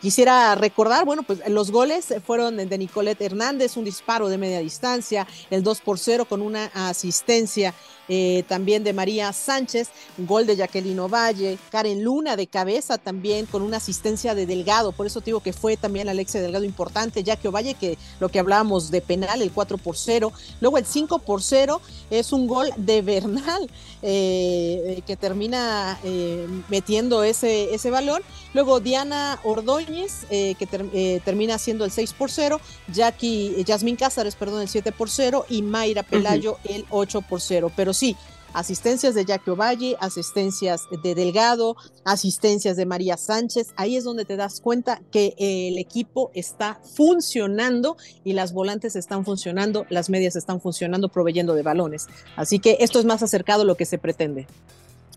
Quisiera 0.00 0.54
recordar, 0.54 1.04
bueno, 1.04 1.22
pues 1.22 1.46
los 1.48 1.70
goles 1.70 2.14
fueron 2.26 2.56
de 2.56 2.78
Nicolette 2.78 3.20
Hernández, 3.20 3.76
un 3.76 3.84
disparo 3.84 4.28
de 4.28 4.38
media 4.38 4.60
distancia, 4.60 5.26
el 5.50 5.62
2 5.62 5.80
por 5.82 5.98
0 5.98 6.24
con 6.24 6.40
una 6.40 6.70
asistencia 6.74 7.74
eh, 8.12 8.42
también 8.48 8.82
de 8.82 8.92
María 8.92 9.32
Sánchez, 9.32 9.90
gol 10.18 10.44
de 10.44 10.56
Jacqueline 10.56 10.98
Ovalle, 10.98 11.58
Karen 11.70 12.02
Luna 12.02 12.34
de 12.34 12.48
cabeza 12.48 12.98
también 12.98 13.46
con 13.46 13.62
una 13.62 13.76
asistencia 13.76 14.34
de 14.34 14.46
Delgado, 14.46 14.90
por 14.90 15.06
eso 15.06 15.20
digo 15.20 15.38
que 15.38 15.52
fue 15.52 15.76
también 15.76 16.08
Alexia 16.08 16.42
Delgado 16.42 16.64
importante, 16.64 17.22
que 17.22 17.46
Ovalle, 17.46 17.74
que 17.74 17.96
lo 18.18 18.28
que 18.28 18.40
hablábamos 18.40 18.90
de 18.90 19.00
penal, 19.00 19.42
el 19.42 19.52
4 19.52 19.78
por 19.78 19.96
0, 19.96 20.32
luego 20.60 20.76
el 20.78 20.86
5 20.86 21.20
por 21.20 21.40
0 21.40 21.80
es 22.10 22.32
un 22.32 22.48
gol 22.48 22.70
de 22.76 23.00
Bernal 23.00 23.70
eh, 24.02 25.02
que 25.06 25.16
termina 25.16 25.96
eh, 26.02 26.48
metiendo 26.68 27.22
ese, 27.22 27.72
ese 27.72 27.90
balón, 27.92 28.22
luego 28.54 28.80
Diana 28.80 29.38
Ordóñez 29.44 30.26
que 30.28 31.20
termina 31.24 31.54
haciendo 31.54 31.84
el 31.84 31.92
6 31.92 32.12
por 32.14 32.28
0, 32.28 32.60
Jackie, 32.92 33.62
Yasmín 33.64 33.94
Cázares, 33.94 34.34
perdón, 34.34 34.62
el 34.62 34.68
7 34.68 34.90
por 34.90 35.08
0 35.08 35.46
y 35.48 35.62
Mayra 35.62 36.02
Pelayo 36.02 36.58
el 36.64 36.84
8 36.90 37.20
por 37.22 37.40
0, 37.40 37.70
pero 37.76 37.94
sí, 38.00 38.16
asistencias 38.54 39.14
de 39.14 39.26
Jackie 39.26 39.50
Ovalle, 39.50 39.94
asistencias 40.00 40.88
de 41.02 41.14
Delgado, 41.14 41.76
asistencias 42.06 42.78
de 42.78 42.86
María 42.86 43.18
Sánchez. 43.18 43.74
Ahí 43.76 43.94
es 43.94 44.04
donde 44.04 44.24
te 44.24 44.36
das 44.36 44.62
cuenta 44.62 45.02
que 45.12 45.34
el 45.36 45.76
equipo 45.76 46.30
está 46.32 46.80
funcionando 46.96 47.98
y 48.24 48.32
las 48.32 48.54
volantes 48.54 48.96
están 48.96 49.26
funcionando, 49.26 49.84
las 49.90 50.08
medias 50.08 50.34
están 50.34 50.62
funcionando, 50.62 51.10
proveyendo 51.10 51.52
de 51.54 51.62
balones. 51.62 52.08
Así 52.36 52.58
que 52.58 52.78
esto 52.80 52.98
es 52.98 53.04
más 53.04 53.22
acercado 53.22 53.62
a 53.62 53.66
lo 53.66 53.74
que 53.74 53.84
se 53.84 53.98
pretende. 53.98 54.46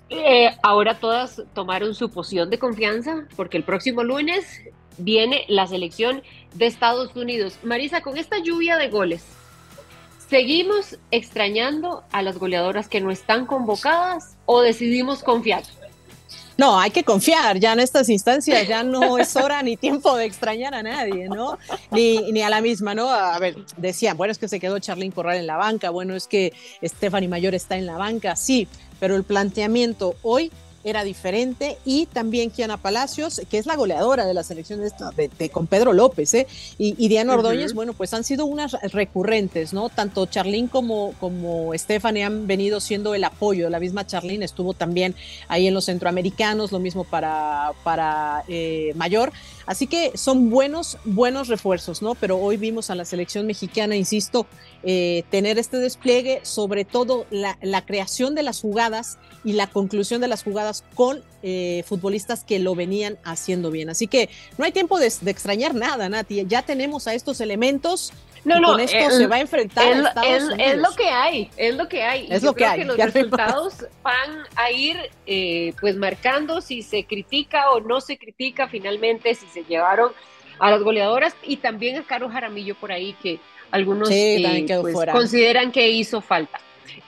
Eh, 0.09 0.49
ahora 0.61 0.99
todas 0.99 1.41
tomaron 1.53 1.95
su 1.95 2.09
poción 2.09 2.49
de 2.49 2.59
confianza 2.59 3.25
porque 3.37 3.55
el 3.55 3.63
próximo 3.63 4.03
lunes 4.03 4.45
viene 4.97 5.45
la 5.47 5.67
selección 5.67 6.21
de 6.53 6.65
Estados 6.65 7.15
Unidos. 7.15 7.57
Marisa, 7.63 8.01
con 8.01 8.17
esta 8.17 8.39
lluvia 8.39 8.75
de 8.75 8.89
goles, 8.89 9.23
¿Seguimos 10.33 10.97
extrañando 11.11 12.03
a 12.11 12.23
las 12.23 12.39
goleadoras 12.39 12.87
que 12.87 12.99
no 12.99 13.11
están 13.11 13.45
convocadas 13.45 14.35
o 14.47 14.61
decidimos 14.61 15.21
confiar? 15.21 15.61
No, 16.57 16.79
hay 16.79 16.89
que 16.89 17.03
confiar, 17.03 17.59
ya 17.59 17.73
en 17.73 17.79
estas 17.79 18.09
instancias 18.09 18.67
ya 18.67 18.83
no 18.83 19.19
es 19.19 19.35
hora 19.35 19.61
ni 19.61 19.77
tiempo 19.77 20.17
de 20.17 20.25
extrañar 20.25 20.73
a 20.73 20.81
nadie, 20.81 21.29
¿no? 21.29 21.59
Ni, 21.91 22.31
ni 22.31 22.41
a 22.41 22.49
la 22.49 22.61
misma, 22.61 22.95
¿no? 22.95 23.11
A 23.11 23.37
ver, 23.37 23.57
decían, 23.77 24.17
bueno, 24.17 24.31
es 24.31 24.39
que 24.39 24.47
se 24.47 24.59
quedó 24.59 24.79
Charlene 24.79 25.13
Corral 25.13 25.37
en 25.37 25.45
la 25.45 25.57
banca, 25.57 25.91
bueno, 25.91 26.15
es 26.15 26.25
que 26.25 26.51
Stephanie 26.83 27.29
Mayor 27.29 27.53
está 27.53 27.77
en 27.77 27.85
la 27.85 27.99
banca, 27.99 28.35
sí, 28.35 28.67
pero 28.99 29.15
el 29.15 29.23
planteamiento 29.23 30.15
hoy 30.23 30.51
era 30.83 31.03
diferente 31.03 31.77
y 31.85 32.05
también 32.07 32.49
Kiana 32.49 32.77
Palacios, 32.77 33.41
que 33.49 33.57
es 33.57 33.65
la 33.65 33.75
goleadora 33.75 34.25
de 34.25 34.33
la 34.33 34.43
selección 34.43 34.81
de, 34.81 35.49
con 35.49 35.67
Pedro 35.67 35.93
López, 35.93 36.33
¿eh? 36.33 36.47
y, 36.77 37.07
Diana 37.07 37.33
Ordóñez, 37.33 37.73
bueno, 37.73 37.93
pues 37.93 38.13
han 38.13 38.23
sido 38.23 38.45
unas 38.45 38.73
recurrentes, 38.91 39.73
¿no? 39.73 39.89
Tanto 39.89 40.25
Charlín 40.25 40.67
como, 40.67 41.13
como 41.19 41.71
Stephanie 41.75 42.23
han 42.23 42.47
venido 42.47 42.79
siendo 42.79 43.15
el 43.15 43.23
apoyo, 43.23 43.69
la 43.69 43.79
misma 43.79 44.05
Charlín 44.05 44.43
estuvo 44.43 44.73
también 44.73 45.15
ahí 45.47 45.67
en 45.67 45.73
los 45.73 45.85
centroamericanos, 45.85 46.71
lo 46.71 46.79
mismo 46.79 47.03
para, 47.03 47.71
para 47.83 48.43
eh, 48.47 48.93
Mayor, 48.95 49.31
así 49.65 49.87
que 49.87 50.11
son 50.15 50.49
buenos, 50.49 50.97
buenos 51.05 51.47
refuerzos, 51.47 52.01
¿no? 52.01 52.15
Pero 52.15 52.37
hoy 52.37 52.57
vimos 52.57 52.89
a 52.89 52.95
la 52.95 53.05
selección 53.05 53.47
mexicana, 53.47 53.95
insisto, 53.95 54.45
eh, 54.83 55.23
tener 55.29 55.59
este 55.59 55.77
despliegue, 55.77 56.41
sobre 56.43 56.85
todo 56.85 57.25
la, 57.29 57.85
creación 57.85 58.35
de 58.35 58.43
las 58.43 58.61
jugadas 58.61 59.17
y 59.43 59.53
la 59.53 59.67
conclusión 59.67 60.21
de 60.21 60.27
las 60.27 60.43
jugadas 60.43 60.83
con 60.95 61.21
eh, 61.41 61.83
futbolistas 61.85 62.43
que 62.43 62.59
lo 62.59 62.75
venían 62.75 63.17
haciendo 63.23 63.71
bien. 63.71 63.89
Así 63.89 64.07
que 64.07 64.29
no 64.57 64.65
hay 64.65 64.71
tiempo 64.71 64.99
de, 64.99 65.07
extrañar 65.07 65.75
nada, 65.75 66.09
Nati. 66.09 66.45
Ya 66.47 66.61
tenemos 66.61 67.07
a 67.07 67.13
estos 67.13 67.41
elementos 67.41 68.13
No, 68.45 68.59
no, 68.59 68.71
con 68.73 68.81
esto 68.81 69.09
se 69.09 69.27
va 69.27 69.37
a 69.37 69.39
enfrentar 69.41 69.91
es, 69.91 70.05
a 70.05 70.73
lo 70.75 70.91
que 70.95 71.09
hay, 71.09 71.49
es 71.55 71.75
lo 71.75 71.87
que 71.87 72.03
hay. 72.03 72.27
Es 72.29 72.43
lo 72.43 72.53
que 72.53 72.65
hay. 72.65 72.79
que 72.79 72.85
los 72.85 72.97
no 72.97 73.05
resultados 73.05 73.85
van 74.03 74.43
a 74.55 74.71
ir 74.71 74.97
eh, 75.25 75.73
pues 75.79 75.95
marcando 75.95 76.59
si 76.59 76.81
se 76.81 77.05
critica 77.05 77.71
o 77.71 77.79
no 77.79 78.01
se 78.01 78.17
critica 78.17 78.67
finalmente, 78.67 79.33
si 79.35 79.47
se 79.47 79.63
llevaron 79.63 80.11
a 80.59 80.71
las 80.71 80.81
goleadoras 80.81 81.35
y 81.43 81.57
también 81.57 81.97
a 81.97 82.03
Caro 82.03 82.29
Jaramillo 82.29 82.75
por 82.75 82.91
ahí 82.91 83.15
que 83.21 83.39
algunos 83.71 84.09
Sí, 84.09 84.45
eh, 84.45 84.65
pues, 84.81 84.93
fuera. 84.93 85.13
consideran 85.13 85.71
que 85.71 85.89
hizo 85.89 86.21
falta. 86.21 86.59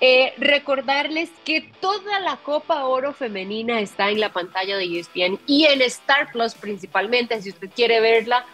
Eh, 0.01 0.33
recordarles 0.37 1.29
que 1.45 1.69
toda 1.79 2.19
la 2.19 2.37
Copa 2.37 2.85
Oro 2.85 3.13
femenina 3.13 3.79
está 3.79 4.09
en 4.09 4.19
la 4.19 4.33
pantalla 4.33 4.77
de 4.77 4.99
ESPN 4.99 5.39
y 5.47 5.65
en 5.65 5.81
Star 5.83 6.31
Plus 6.31 6.55
principalmente, 6.55 7.41
si 7.41 7.49
usted 7.49 7.69
quiere 7.73 8.01
verla, 8.01 8.45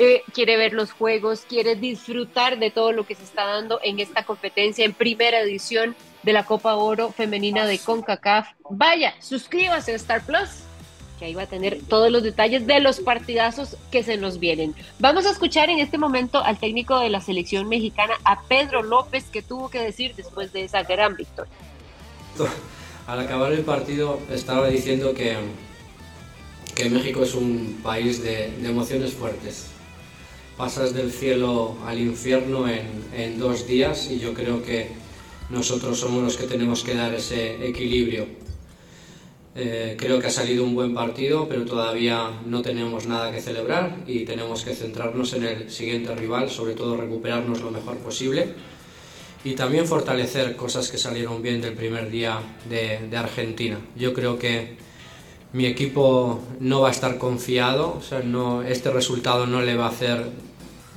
eh, 0.00 0.22
quiere 0.32 0.56
ver 0.56 0.72
los 0.72 0.92
juegos, 0.92 1.42
quiere 1.46 1.76
disfrutar 1.76 2.58
de 2.58 2.70
todo 2.70 2.90
lo 2.90 3.06
que 3.06 3.14
se 3.14 3.22
está 3.22 3.44
dando 3.44 3.80
en 3.84 4.00
esta 4.00 4.24
competencia 4.24 4.82
en 4.86 4.94
primera 4.94 5.40
edición 5.40 5.94
de 6.22 6.32
la 6.32 6.46
Copa 6.46 6.74
Oro 6.74 7.12
femenina 7.12 7.66
de 7.66 7.78
CONCACAF. 7.78 8.48
Vaya, 8.70 9.14
suscríbase 9.20 9.92
a 9.92 9.96
Star 9.96 10.24
Plus, 10.24 10.48
que 11.18 11.26
ahí 11.26 11.34
va 11.34 11.42
a 11.42 11.46
tener 11.46 11.80
todos 11.86 12.10
los 12.10 12.22
detalles 12.22 12.66
de 12.66 12.80
los 12.80 13.00
partidazos 13.00 13.76
que 13.90 14.02
se 14.02 14.16
nos 14.16 14.40
vienen. 14.40 14.74
Vamos 15.00 15.26
a 15.26 15.32
escuchar 15.32 15.68
en 15.68 15.80
este 15.80 15.98
momento 15.98 16.42
al 16.42 16.58
técnico 16.58 16.98
de 16.98 17.10
la 17.10 17.20
selección 17.20 17.68
mexicana, 17.68 18.14
a 18.24 18.40
Pedro 18.44 18.82
López, 18.82 19.24
que 19.24 19.42
tuvo 19.42 19.68
que 19.68 19.80
decir 19.80 20.14
después 20.14 20.50
de 20.54 20.64
esa 20.64 20.82
gran 20.82 21.14
victoria. 21.14 21.52
Al 23.06 23.20
acabar 23.20 23.52
el 23.52 23.64
partido 23.64 24.18
estaba 24.32 24.68
diciendo 24.68 25.12
que, 25.12 25.36
que 26.74 26.88
México 26.88 27.22
es 27.22 27.34
un 27.34 27.80
país 27.82 28.22
de, 28.22 28.50
de 28.52 28.70
emociones 28.70 29.12
fuertes. 29.12 29.66
Pasas 30.60 30.92
del 30.92 31.10
cielo 31.10 31.78
al 31.86 31.98
infierno 31.98 32.68
en, 32.68 32.84
en 33.16 33.38
dos 33.38 33.66
días 33.66 34.10
y 34.10 34.18
yo 34.18 34.34
creo 34.34 34.62
que 34.62 34.88
nosotros 35.48 35.98
somos 35.98 36.22
los 36.22 36.36
que 36.36 36.46
tenemos 36.46 36.84
que 36.84 36.94
dar 36.94 37.14
ese 37.14 37.66
equilibrio. 37.66 38.26
Eh, 39.54 39.96
creo 39.98 40.20
que 40.20 40.26
ha 40.26 40.30
salido 40.30 40.62
un 40.62 40.74
buen 40.74 40.92
partido, 40.92 41.48
pero 41.48 41.64
todavía 41.64 42.42
no 42.44 42.60
tenemos 42.60 43.06
nada 43.06 43.32
que 43.32 43.40
celebrar 43.40 44.04
y 44.06 44.26
tenemos 44.26 44.62
que 44.62 44.74
centrarnos 44.74 45.32
en 45.32 45.44
el 45.44 45.70
siguiente 45.70 46.14
rival, 46.14 46.50
sobre 46.50 46.74
todo 46.74 46.94
recuperarnos 46.94 47.62
lo 47.62 47.70
mejor 47.70 47.96
posible 47.96 48.48
y 49.42 49.54
también 49.54 49.86
fortalecer 49.86 50.56
cosas 50.56 50.90
que 50.90 50.98
salieron 50.98 51.40
bien 51.40 51.62
del 51.62 51.72
primer 51.72 52.10
día 52.10 52.38
de, 52.68 52.98
de 53.08 53.16
Argentina. 53.16 53.78
Yo 53.96 54.12
creo 54.12 54.38
que 54.38 54.76
mi 55.54 55.64
equipo 55.64 56.42
no 56.60 56.82
va 56.82 56.88
a 56.88 56.92
estar 56.92 57.16
confiado, 57.16 57.96
o 57.98 58.02
sea, 58.02 58.20
no, 58.20 58.62
este 58.62 58.90
resultado 58.90 59.46
no 59.46 59.62
le 59.62 59.74
va 59.74 59.86
a 59.86 59.88
hacer 59.88 60.49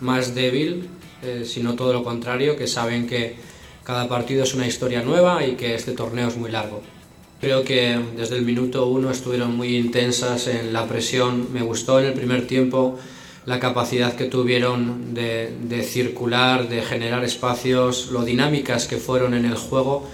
más 0.03 0.35
débil, 0.35 0.89
eh, 1.23 1.43
sino 1.45 1.75
todo 1.75 1.93
lo 1.93 2.03
contrario, 2.03 2.57
que 2.57 2.67
saben 2.67 3.07
que 3.07 3.35
cada 3.83 4.07
partido 4.07 4.43
es 4.43 4.53
una 4.53 4.67
historia 4.67 5.01
nueva 5.01 5.45
y 5.45 5.53
que 5.53 5.73
este 5.73 5.93
torneo 5.93 6.27
es 6.27 6.37
muy 6.37 6.51
largo. 6.51 6.81
Creo 7.39 7.63
que 7.63 7.99
desde 8.15 8.37
el 8.37 8.43
minuto 8.43 8.87
uno 8.87 9.11
estuvieron 9.11 9.55
muy 9.55 9.75
intensas 9.75 10.47
en 10.47 10.71
la 10.71 10.87
presión. 10.87 11.47
Me 11.51 11.61
gustó 11.61 11.99
en 11.99 12.05
el 12.05 12.13
primer 12.13 12.47
tiempo 12.47 12.97
la 13.45 13.59
capacidad 13.59 14.13
que 14.15 14.25
tuvieron 14.25 15.13
de, 15.13 15.53
de, 15.63 15.83
circular, 15.83 16.69
de 16.69 16.81
generar 16.81 17.23
espacios, 17.25 18.11
lo 18.11 18.23
dinámicas 18.23 18.87
que 18.87 18.95
fueron 18.97 19.33
en 19.33 19.43
el 19.43 19.55
juego, 19.55 20.07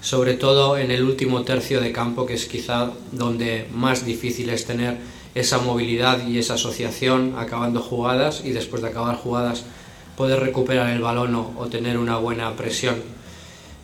sobre 0.00 0.34
todo 0.34 0.78
en 0.78 0.92
el 0.92 1.02
último 1.02 1.42
tercio 1.42 1.80
de 1.80 1.90
campo, 1.90 2.26
que 2.26 2.34
es 2.34 2.46
quizá 2.46 2.92
donde 3.10 3.66
más 3.74 4.06
difícil 4.06 4.50
es 4.50 4.64
tener 4.64 4.98
esa 5.36 5.58
movilidad 5.58 6.26
y 6.26 6.38
esa 6.38 6.54
asociación 6.54 7.34
acabando 7.36 7.82
jugadas 7.82 8.40
y 8.42 8.52
después 8.52 8.80
de 8.80 8.88
acabar 8.88 9.16
jugadas 9.16 9.64
poder 10.16 10.40
recuperar 10.40 10.88
el 10.88 11.02
balón 11.02 11.34
o, 11.34 11.66
tener 11.66 11.98
una 11.98 12.16
buena 12.16 12.56
presión. 12.56 12.96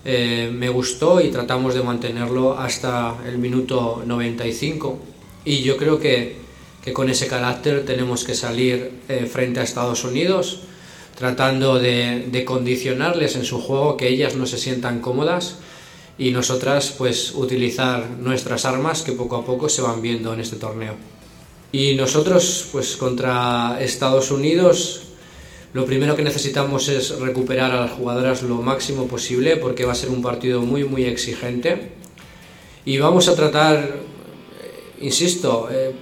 Eh, 0.06 0.50
me 0.50 0.70
gustó 0.70 1.20
y 1.20 1.30
tratamos 1.30 1.74
de 1.74 1.82
mantenerlo 1.82 2.58
hasta 2.58 3.16
el 3.26 3.36
minuto 3.36 4.02
95 4.06 4.98
y 5.44 5.60
yo 5.60 5.76
creo 5.76 6.00
que, 6.00 6.38
que 6.82 6.94
con 6.94 7.10
ese 7.10 7.26
carácter 7.26 7.84
tenemos 7.84 8.24
que 8.24 8.34
salir 8.34 9.02
eh, 9.10 9.28
frente 9.30 9.60
a 9.60 9.62
Estados 9.62 10.04
Unidos 10.04 10.60
tratando 11.18 11.78
de, 11.78 12.28
de, 12.32 12.44
condicionarles 12.46 13.36
en 13.36 13.44
su 13.44 13.60
juego 13.60 13.98
que 13.98 14.08
ellas 14.08 14.36
no 14.36 14.46
se 14.46 14.56
sientan 14.56 15.00
cómodas 15.00 15.58
y 16.16 16.30
nosotras 16.30 16.94
pues 16.96 17.34
utilizar 17.34 18.08
nuestras 18.18 18.64
armas 18.64 19.02
que 19.02 19.12
poco 19.12 19.36
a 19.36 19.44
poco 19.44 19.68
se 19.68 19.82
van 19.82 20.00
viendo 20.00 20.32
en 20.32 20.40
este 20.40 20.56
torneo 20.56 20.94
y 21.72 21.94
nosotros 21.94 22.68
pues 22.70 22.96
contra 22.96 23.78
Estados 23.80 24.30
Unidos 24.30 25.02
lo 25.72 25.86
primero 25.86 26.14
que 26.14 26.22
necesitamos 26.22 26.88
es 26.88 27.18
recuperar 27.18 27.70
a 27.72 27.80
las 27.80 27.92
jugadoras 27.92 28.42
lo 28.42 28.56
máximo 28.56 29.08
posible 29.08 29.56
porque 29.56 29.86
va 29.86 29.92
a 29.92 29.96
ser 29.96 30.10
un 30.10 30.22
partido 30.22 30.60
muy 30.60 30.84
muy 30.84 31.04
exigente 31.04 32.02
y 32.84 32.98
vamos 32.98 33.28
a 33.28 33.36
tratar, 33.36 33.78
eh, 33.78 35.04
insisto, 35.06 35.68
eh, 35.70 35.92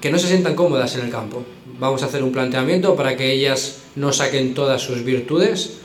que 0.00 0.10
no 0.10 0.18
se 0.18 0.28
sientan 0.28 0.54
cómodas 0.54 0.94
en 0.96 1.04
el 1.04 1.10
campo. 1.10 1.44
Vamos 1.78 2.02
a 2.02 2.06
hacer 2.06 2.22
un 2.22 2.32
planteamiento 2.32 2.96
para 2.96 3.16
que 3.16 3.32
ellas 3.32 3.80
no 3.94 4.12
saquen 4.12 4.54
todas 4.54 4.80
sus 4.80 5.04
virtudes 5.04 5.78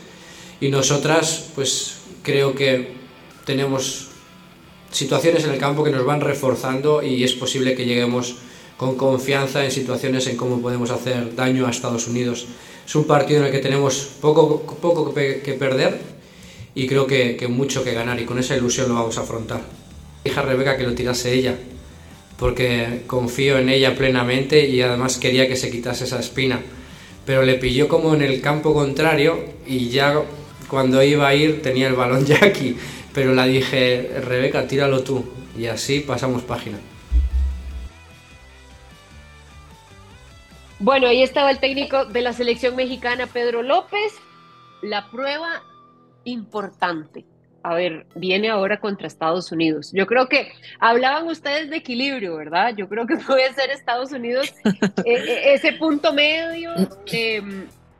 y 0.60 0.68
nosotras 0.68 1.50
pues 1.54 1.96
creo 2.22 2.54
que 2.54 2.92
tenemos 3.44 4.08
situaciones 4.90 5.44
en 5.44 5.50
el 5.50 5.58
campo 5.58 5.84
que 5.84 5.90
nos 5.90 6.04
van 6.04 6.20
reforzando 6.20 7.02
y 7.02 7.22
es 7.22 7.34
posible 7.34 7.74
que 7.74 7.84
lleguemos 7.84 8.36
con 8.80 8.96
confianza 8.96 9.62
en 9.62 9.70
situaciones 9.70 10.26
en 10.26 10.38
cómo 10.38 10.62
podemos 10.62 10.90
hacer 10.90 11.36
daño 11.36 11.66
a 11.66 11.70
Estados 11.70 12.08
Unidos. 12.08 12.46
Es 12.86 12.94
un 12.94 13.04
partido 13.04 13.40
en 13.40 13.46
el 13.48 13.52
que 13.52 13.58
tenemos 13.58 14.08
poco, 14.22 14.62
poco 14.62 15.12
que 15.12 15.56
perder 15.58 16.00
y 16.74 16.86
creo 16.86 17.06
que, 17.06 17.36
que, 17.36 17.46
mucho 17.46 17.84
que 17.84 17.92
ganar 17.92 18.18
y 18.18 18.24
con 18.24 18.38
esa 18.38 18.56
ilusión 18.56 18.88
lo 18.88 18.94
vamos 18.94 19.18
a 19.18 19.20
afrontar. 19.20 19.60
Dije 20.24 20.40
a 20.40 20.44
Rebeca 20.44 20.78
que 20.78 20.84
lo 20.84 20.94
tirase 20.94 21.34
ella, 21.34 21.58
porque 22.38 23.02
confío 23.06 23.58
en 23.58 23.68
ella 23.68 23.94
plenamente 23.94 24.66
y 24.66 24.80
además 24.80 25.18
quería 25.18 25.46
que 25.46 25.56
se 25.56 25.70
quitase 25.70 26.04
esa 26.04 26.18
espina, 26.18 26.62
pero 27.26 27.42
le 27.42 27.56
pilló 27.56 27.86
como 27.86 28.14
en 28.14 28.22
el 28.22 28.40
campo 28.40 28.72
contrario 28.72 29.44
y 29.66 29.90
ya 29.90 30.22
cuando 30.68 31.02
iba 31.02 31.28
a 31.28 31.34
ir 31.34 31.60
tenía 31.60 31.86
el 31.86 31.96
balón 31.96 32.24
ya 32.24 32.38
aquí, 32.42 32.74
pero 33.12 33.34
la 33.34 33.44
dije, 33.44 34.10
Rebeca, 34.26 34.66
tíralo 34.66 35.02
tú 35.02 35.22
y 35.58 35.66
así 35.66 36.00
pasamos 36.00 36.44
página. 36.44 36.78
Bueno, 40.80 41.08
ahí 41.08 41.22
estaba 41.22 41.50
el 41.50 41.58
técnico 41.58 42.06
de 42.06 42.22
la 42.22 42.32
selección 42.32 42.74
mexicana, 42.74 43.26
Pedro 43.26 43.62
López. 43.62 44.14
La 44.80 45.10
prueba 45.10 45.62
importante. 46.24 47.26
A 47.62 47.74
ver, 47.74 48.06
viene 48.14 48.48
ahora 48.48 48.80
contra 48.80 49.06
Estados 49.06 49.52
Unidos. 49.52 49.92
Yo 49.92 50.06
creo 50.06 50.26
que 50.26 50.50
hablaban 50.78 51.26
ustedes 51.26 51.68
de 51.68 51.76
equilibrio, 51.76 52.34
¿verdad? 52.36 52.74
Yo 52.74 52.88
creo 52.88 53.06
que 53.06 53.16
puede 53.26 53.52
ser 53.52 53.68
Estados 53.68 54.12
Unidos 54.12 54.54
eh, 55.04 55.52
ese 55.52 55.74
punto 55.74 56.14
medio. 56.14 56.72
Eh, 57.12 57.42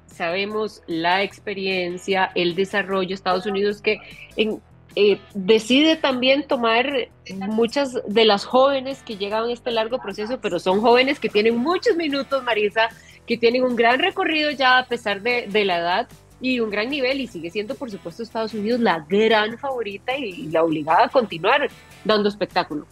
sabemos 0.06 0.82
la 0.86 1.22
experiencia, 1.22 2.30
el 2.34 2.54
desarrollo, 2.54 3.14
Estados 3.14 3.44
Unidos 3.44 3.82
que 3.82 3.98
en, 4.36 4.62
eh, 4.96 5.20
decide 5.34 5.96
también 5.96 6.46
tomar 6.46 7.08
muchas 7.48 7.98
de 8.06 8.24
las 8.24 8.44
jóvenes 8.44 9.02
que 9.02 9.16
llegan 9.16 9.44
a 9.44 9.52
este 9.52 9.70
largo 9.70 9.98
proceso, 9.98 10.40
pero 10.40 10.58
son 10.58 10.80
jóvenes 10.80 11.20
que 11.20 11.28
tienen 11.28 11.56
muchos 11.56 11.96
minutos, 11.96 12.42
Marisa, 12.42 12.88
que 13.26 13.36
tienen 13.36 13.62
un 13.62 13.76
gran 13.76 14.00
recorrido 14.00 14.50
ya 14.50 14.78
a 14.78 14.86
pesar 14.86 15.22
de, 15.22 15.46
de 15.48 15.64
la 15.64 15.78
edad 15.78 16.08
y 16.40 16.60
un 16.60 16.70
gran 16.70 16.88
nivel 16.90 17.20
y 17.20 17.26
sigue 17.26 17.50
siendo 17.50 17.74
por 17.74 17.90
supuesto 17.90 18.22
Estados 18.22 18.54
Unidos 18.54 18.80
la 18.80 19.04
gran 19.08 19.58
favorita 19.58 20.16
y 20.16 20.48
la 20.48 20.64
obligada 20.64 21.04
a 21.04 21.08
continuar 21.08 21.68
dando 22.04 22.28
espectáculo. 22.28 22.86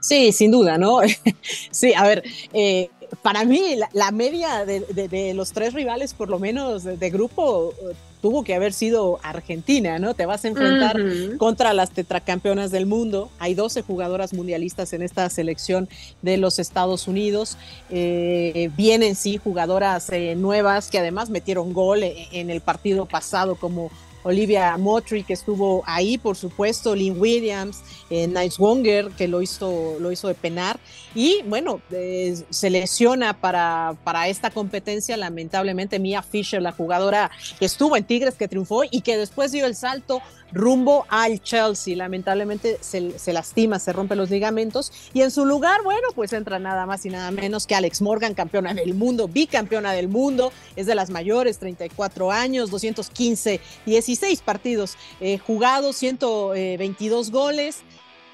Sí, 0.00 0.32
sin 0.32 0.50
duda, 0.50 0.78
¿no? 0.78 1.00
sí, 1.70 1.92
a 1.94 2.04
ver, 2.04 2.22
eh, 2.52 2.90
para 3.22 3.44
mí 3.44 3.76
la, 3.76 3.88
la 3.92 4.10
media 4.10 4.64
de, 4.64 4.80
de, 4.80 5.08
de, 5.08 5.34
los 5.34 5.52
tres 5.52 5.74
rivales, 5.74 6.14
por 6.14 6.28
lo 6.28 6.38
menos 6.38 6.84
de, 6.84 6.96
de, 6.96 7.10
grupo, 7.10 7.74
tuvo 8.20 8.44
que 8.44 8.54
haber 8.54 8.72
sido 8.72 9.18
Argentina, 9.22 9.98
¿no? 9.98 10.14
Te 10.14 10.26
vas 10.26 10.44
a 10.44 10.48
enfrentar 10.48 11.00
uh 11.00 11.04
-huh. 11.04 11.36
contra 11.38 11.72
las 11.72 11.90
tetracampeonas 11.90 12.70
del 12.70 12.86
mundo. 12.86 13.30
Hay 13.38 13.54
12 13.54 13.82
jugadoras 13.82 14.32
mundialistas 14.32 14.92
en 14.92 15.02
esta 15.02 15.28
selección 15.30 15.88
de 16.22 16.36
los 16.36 16.58
Estados 16.58 17.08
Unidos. 17.08 17.56
Eh, 17.90 18.70
vienen, 18.76 19.14
sí, 19.14 19.38
jugadoras 19.38 20.10
eh, 20.10 20.34
nuevas 20.36 20.90
que 20.90 20.98
además 20.98 21.30
metieron 21.30 21.72
gol 21.72 22.02
en 22.02 22.50
el 22.50 22.60
partido 22.60 23.06
pasado 23.06 23.56
como 23.56 23.90
Olivia 24.22 24.76
Motry, 24.76 25.22
que 25.22 25.32
estuvo 25.32 25.82
ahí, 25.86 26.18
por 26.18 26.36
supuesto, 26.36 26.94
Lynn 26.94 27.20
Williams, 27.20 27.82
eh, 28.10 28.26
Nice 28.26 28.56
Wonger, 28.60 29.10
que 29.10 29.28
lo 29.28 29.42
hizo, 29.42 29.96
lo 29.98 30.12
hizo 30.12 30.28
de 30.28 30.34
penar. 30.34 30.78
Y 31.14 31.42
bueno, 31.46 31.80
eh, 31.90 32.40
se 32.50 32.70
lesiona 32.70 33.40
para, 33.40 33.96
para 34.04 34.28
esta 34.28 34.50
competencia, 34.50 35.16
lamentablemente, 35.16 35.98
Mia 35.98 36.22
Fisher, 36.22 36.62
la 36.62 36.72
jugadora 36.72 37.30
que 37.58 37.64
estuvo 37.64 37.96
en 37.96 38.04
Tigres, 38.04 38.34
que 38.34 38.48
triunfó 38.48 38.82
y 38.90 39.00
que 39.00 39.16
después 39.16 39.52
dio 39.52 39.66
el 39.66 39.74
salto 39.74 40.22
rumbo 40.52 41.06
al 41.08 41.40
Chelsea. 41.42 41.96
Lamentablemente 41.96 42.78
se, 42.80 43.18
se, 43.18 43.32
lastima, 43.32 43.78
se 43.78 43.92
rompe 43.92 44.16
los 44.16 44.30
ligamentos 44.30 44.92
y 45.12 45.22
en 45.22 45.30
su 45.30 45.44
lugar, 45.44 45.82
bueno, 45.82 46.08
pues 46.14 46.32
entra 46.32 46.58
nada 46.58 46.86
más 46.86 47.04
y 47.06 47.10
nada 47.10 47.30
menos 47.30 47.66
que 47.66 47.74
Alex 47.74 48.02
Morgan, 48.02 48.34
campeona 48.34 48.74
del 48.74 48.94
mundo, 48.94 49.28
bicampeona 49.28 49.92
del 49.92 50.08
mundo, 50.08 50.52
es 50.76 50.86
de 50.86 50.94
las 50.94 51.10
mayores, 51.10 51.58
34 51.58 52.30
años, 52.30 52.70
215, 52.70 53.60
16 53.86 54.42
partidos 54.42 54.96
eh, 55.20 55.38
jugados, 55.38 55.96
122 55.96 57.30
goles, 57.30 57.82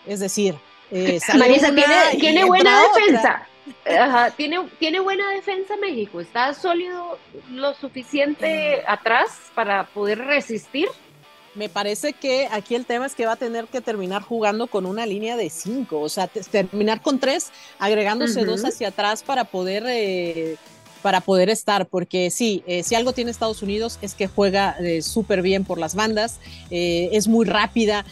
es 0.07 0.21
decir, 0.21 0.55
eh, 0.91 1.21
Marisa 1.37 1.75
tiene, 1.75 1.95
tiene 2.19 2.45
buena 2.45 2.83
defensa. 2.83 3.47
Ajá, 3.99 4.31
tiene, 4.31 4.61
tiene 4.79 5.01
buena 5.01 5.29
defensa 5.31 5.77
México, 5.77 6.21
está 6.21 6.55
sólido 6.55 7.19
lo 7.51 7.75
suficiente 7.75 8.83
atrás 8.87 9.51
para 9.55 9.87
poder 9.87 10.19
resistir. 10.19 10.89
Me 11.57 11.71
parece 11.71 12.13
que 12.13 12.49
aquí 12.53 12.75
el 12.75 12.85
tema 12.85 13.07
es 13.07 13.15
que 13.15 13.25
va 13.25 13.33
a 13.33 13.37
tener 13.37 13.65
que 13.67 13.81
terminar 13.81 14.21
jugando 14.21 14.67
con 14.67 14.85
una 14.85 15.07
línea 15.07 15.37
de 15.37 15.49
cinco, 15.49 16.01
o 16.01 16.09
sea, 16.11 16.27
terminar 16.27 17.01
con 17.01 17.19
tres, 17.19 17.51
agregándose 17.79 18.45
dos 18.45 18.63
hacia 18.65 18.89
atrás 18.89 19.23
para 19.23 19.45
poder, 19.45 19.85
eh, 19.87 20.57
para 21.01 21.23
poder 21.23 21.49
estar, 21.49 21.87
porque 21.87 22.31
sí, 22.31 22.63
eh, 22.67 22.83
si 22.83 22.95
algo 22.95 23.15
tiene 23.15 23.31
Estados 23.31 23.63
Unidos 23.63 23.99
es 24.03 24.13
que 24.13 24.29
juega 24.29 24.77
eh, 24.81 25.01
súper 25.01 25.41
bien 25.41 25.65
por 25.65 25.79
las 25.79 25.95
bandas, 25.95 26.41
es 26.71 27.27
muy 27.27 27.47
rápida. 27.47 28.05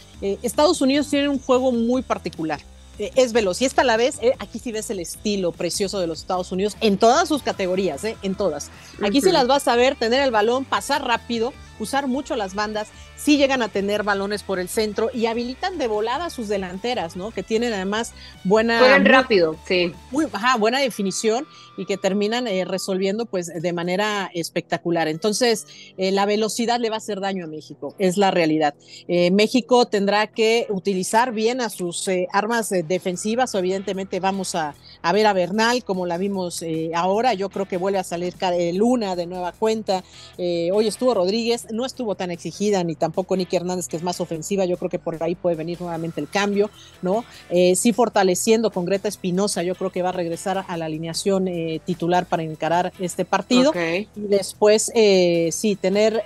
Estados 0.42 0.80
Unidos 0.80 1.10
tiene 1.10 1.28
un 1.28 1.38
juego 1.38 1.70
muy 1.70 2.00
particular. 2.00 2.60
Es 2.98 3.32
veloz 3.32 3.60
y 3.60 3.64
esta 3.64 3.82
a 3.82 3.84
la 3.84 3.96
vez, 3.96 4.20
aquí 4.38 4.60
sí 4.60 4.70
ves 4.70 4.88
el 4.88 5.00
estilo 5.00 5.50
precioso 5.50 5.98
de 5.98 6.06
los 6.06 6.20
Estados 6.20 6.52
Unidos 6.52 6.76
en 6.80 6.96
todas 6.96 7.28
sus 7.28 7.42
categorías, 7.42 8.04
en 8.04 8.34
todas. 8.36 8.70
Aquí 9.02 9.20
sí 9.20 9.32
las 9.32 9.48
vas 9.48 9.66
a 9.68 9.74
ver, 9.74 9.96
tener 9.96 10.22
el 10.22 10.30
balón, 10.30 10.64
pasar 10.64 11.04
rápido, 11.04 11.52
usar 11.80 12.06
mucho 12.06 12.36
las 12.36 12.54
bandas, 12.54 12.86
sí 13.16 13.37
llegan 13.37 13.62
a 13.62 13.68
tener 13.68 14.02
balones 14.02 14.42
por 14.42 14.59
el 14.59 14.68
centro 14.68 15.11
y 15.12 15.26
habilitan 15.26 15.78
de 15.78 15.87
volada 15.87 16.30
sus 16.30 16.49
delanteras, 16.49 17.16
¿no? 17.16 17.30
Que 17.30 17.42
tienen 17.42 17.73
además 17.73 18.12
buena... 18.44 18.78
Juegan 18.78 19.04
rápido, 19.04 19.56
sí. 19.66 19.92
Muy, 20.11 20.26
ajá, 20.33 20.56
buena 20.56 20.78
definición 20.78 21.47
y 21.76 21.87
que 21.87 21.97
terminan 21.97 22.47
eh, 22.47 22.64
resolviendo 22.64 23.26
pues 23.26 23.47
de 23.47 23.73
manera 23.73 24.30
espectacular. 24.35 25.09
Entonces, 25.09 25.66
eh, 25.97 26.12
la 26.12 26.26
velocidad 26.26 26.78
le 26.80 26.90
va 26.90 26.97
a 26.97 26.99
hacer 26.99 27.21
daño 27.21 27.44
a 27.44 27.49
México, 27.49 27.94
es 27.99 28.16
la 28.16 28.30
realidad. 28.30 28.75
Eh, 29.09 29.30
México 29.30 29.87
tendrá 29.87 30.26
que 30.26 30.66
utilizar 30.68 31.33
bien 31.33 31.61
a 31.61 31.71
sus 31.71 32.09
armas 32.33 32.71
defensivas, 32.71 33.54
evidentemente 33.54 34.21
vamos 34.21 34.54
a, 34.54 34.75
a, 35.02 35.12
ver 35.12 35.26
a 35.26 35.33
Bernal 35.33 35.85
como 35.85 36.06
la 36.06 36.18
vimos 36.18 36.64
ahora, 36.94 37.35
yo 37.35 37.49
creo 37.49 37.66
que 37.66 37.76
vuelve 37.76 37.99
a 37.99 38.04
salir 38.04 38.35
Luna 38.75 39.16
de 39.16 39.26
nueva 39.26 39.52
cuenta, 39.52 40.04
hoy 40.37 40.87
estuvo 40.87 41.14
Rodríguez, 41.14 41.66
no 41.71 41.87
estuvo 41.87 42.14
tan 42.14 42.30
exigida 42.30 42.83
ni 42.85 42.94
tampoco 43.04 43.37
Nicky 43.37 43.56
Hernández, 43.56 43.87
que 43.87 43.99
es 43.99 44.02
más 44.02 44.18
ofensiva, 44.23 44.64
yo 44.64 44.78
creo 44.78 44.88
que 44.88 44.99
por 44.99 45.23
ahí 45.23 45.34
puede 45.34 45.56
venir 45.56 45.78
nuevamente 45.78 46.23
el 46.23 46.28
cambio, 46.28 46.70
¿no? 47.02 47.23
Eh, 47.50 47.76
sí 47.76 47.92
fortaleciendo 47.92 48.70
con 48.70 48.87
Greta 48.87 49.08
Espinosa, 49.08 49.62
yo 49.62 49.75
creo 49.75 49.92
que 49.92 50.00
va 50.00 50.08
a 50.08 50.12
regresar 50.12 50.64
a 50.66 50.76
la 50.78 50.87
alineación 50.87 51.46
eh, 51.46 51.82
titular 51.84 52.25
para 52.25 52.44
encarar 52.44 52.94
este 52.99 53.26
partido. 53.26 53.75
Y 53.76 54.08
después, 54.16 54.90
eh, 54.94 55.50
sí, 55.52 55.76
tener 55.76 56.23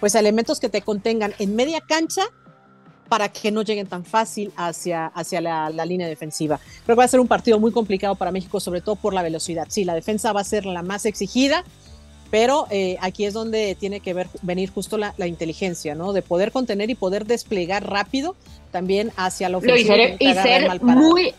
pues 0.00 0.14
elementos 0.14 0.60
que 0.60 0.68
te 0.68 0.82
contengan 0.82 1.32
en 1.38 1.56
media 1.56 1.80
cancha 1.80 2.24
para 3.08 3.30
que 3.30 3.50
no 3.50 3.62
lleguen 3.62 3.86
tan 3.86 4.04
fácil 4.04 4.52
hacia, 4.54 5.06
hacia 5.06 5.40
la, 5.40 5.70
la, 5.70 5.86
línea 5.86 6.08
defensiva. 6.08 6.60
Creo 6.84 6.94
que 6.94 6.98
va 6.98 7.04
a 7.04 7.08
ser 7.08 7.20
un 7.20 7.28
partido 7.28 7.58
muy 7.58 7.72
complicado 7.72 8.16
para 8.16 8.32
México, 8.32 8.60
sobre 8.60 8.82
todo 8.82 8.96
por 8.96 9.14
la 9.14 9.22
velocidad. 9.22 9.66
Sí, 9.70 9.84
la 9.84 9.94
defensa 9.94 10.34
va 10.34 10.40
a 10.40 10.44
ser 10.44 10.66
la 10.66 10.82
más 10.82 11.06
exigida, 11.06 11.64
pero 12.30 12.66
eh, 12.70 12.96
aquí 13.00 13.24
es 13.24 13.34
donde 13.34 13.76
tiene 13.78 14.00
que 14.00 14.14
ver, 14.14 14.28
venir 14.42 14.70
justo 14.70 14.98
la, 14.98 15.14
inteligencia, 15.26 15.94
¿no? 15.94 16.12
De 16.12 16.22
poder 16.22 16.52
contener 16.52 16.90
y 16.90 16.94
poder 16.94 17.26
desplegar 17.26 17.88
rápido 17.88 18.36
también 18.70 19.12
hacia 19.16 19.48
la 19.48 19.58
ofensiva. 19.58 19.96
y 20.18 20.34
ser, 20.34 20.80
muy, 20.82 21.34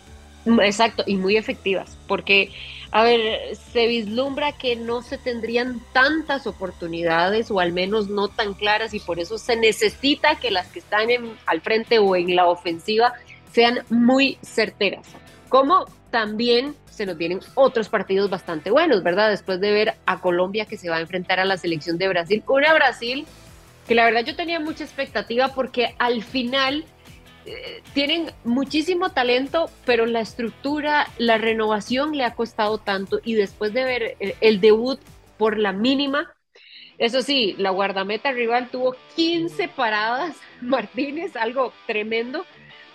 exacto, 0.64 1.04
y 1.06 1.16
muy 1.16 1.38
efectivas, 1.38 1.98
porque, 2.08 2.52
a 2.92 3.04
ver, 3.04 3.56
se 3.74 3.88
vislumbra 3.88 4.54
que 4.54 4.76
no 4.76 5.02
se 5.02 5.18
tendrían 5.18 5.82
tantas 5.94 6.48
oportunidades, 6.48 7.52
o 7.52 7.60
al 7.60 7.74
menos 7.74 8.10
no 8.10 8.30
tan 8.30 8.54
claras, 8.54 8.94
y 8.94 9.00
por 9.00 9.20
eso 9.20 9.38
se 9.38 9.56
necesita 9.56 10.36
que 10.36 10.52
las 10.52 10.68
que 10.68 10.80
están 10.80 11.10
al 11.46 11.62
frente 11.62 12.00
o 12.00 12.16
en 12.16 12.36
la 12.36 12.48
ofensiva 12.48 13.14
sean 13.52 13.80
muy 13.90 14.38
certeras. 14.42 15.06
Como 15.50 15.86
también 16.12 16.76
se 16.90 17.06
nos 17.06 17.18
vienen 17.18 17.40
otros 17.56 17.90
partidos 17.90 18.30
bastante 18.30 18.72
buenos, 18.72 19.04
¿verdad? 19.04 19.30
Después 19.30 19.60
de 19.60 19.72
ver 19.72 19.94
a 20.06 20.20
Colombia 20.20 20.66
que 20.66 20.78
se 20.78 20.90
va 20.90 20.98
a 20.98 21.02
enfrentar 21.02 21.40
a 21.40 21.46
la 21.46 21.58
selección 21.58 21.98
de 21.98 22.08
Brasil, 22.08 22.44
una 22.48 22.74
Brasil 22.74 23.26
que 23.88 23.96
la 23.96 24.06
verdad 24.06 24.26
yo 24.26 24.36
tenía 24.36 24.60
mucha 24.60 24.84
expectativa 24.84 25.50
porque 25.50 25.96
al 25.98 26.22
final 26.22 26.86
eh, 27.46 27.82
tienen 27.94 28.32
muchísimo 28.44 29.12
talento, 29.12 29.70
pero 29.86 30.06
la 30.06 30.20
estructura, 30.20 31.08
la 31.18 31.38
renovación 31.38 32.18
le 32.18 32.26
ha 32.26 32.36
costado 32.36 32.78
tanto 32.78 33.22
y 33.24 33.36
después 33.36 33.74
de 33.74 33.86
ver 33.86 34.18
el, 34.42 34.60
debut 34.60 35.00
por 35.38 35.58
la 35.58 35.72
mínima, 35.72 36.34
eso 36.98 37.22
sí, 37.22 37.56
la 37.58 37.70
guardameta 37.70 38.32
rival 38.34 38.70
tuvo 38.70 38.96
15 39.16 39.70
paradas, 39.70 40.36
Martínez, 40.62 41.36
algo 41.38 41.72
tremendo 41.86 42.46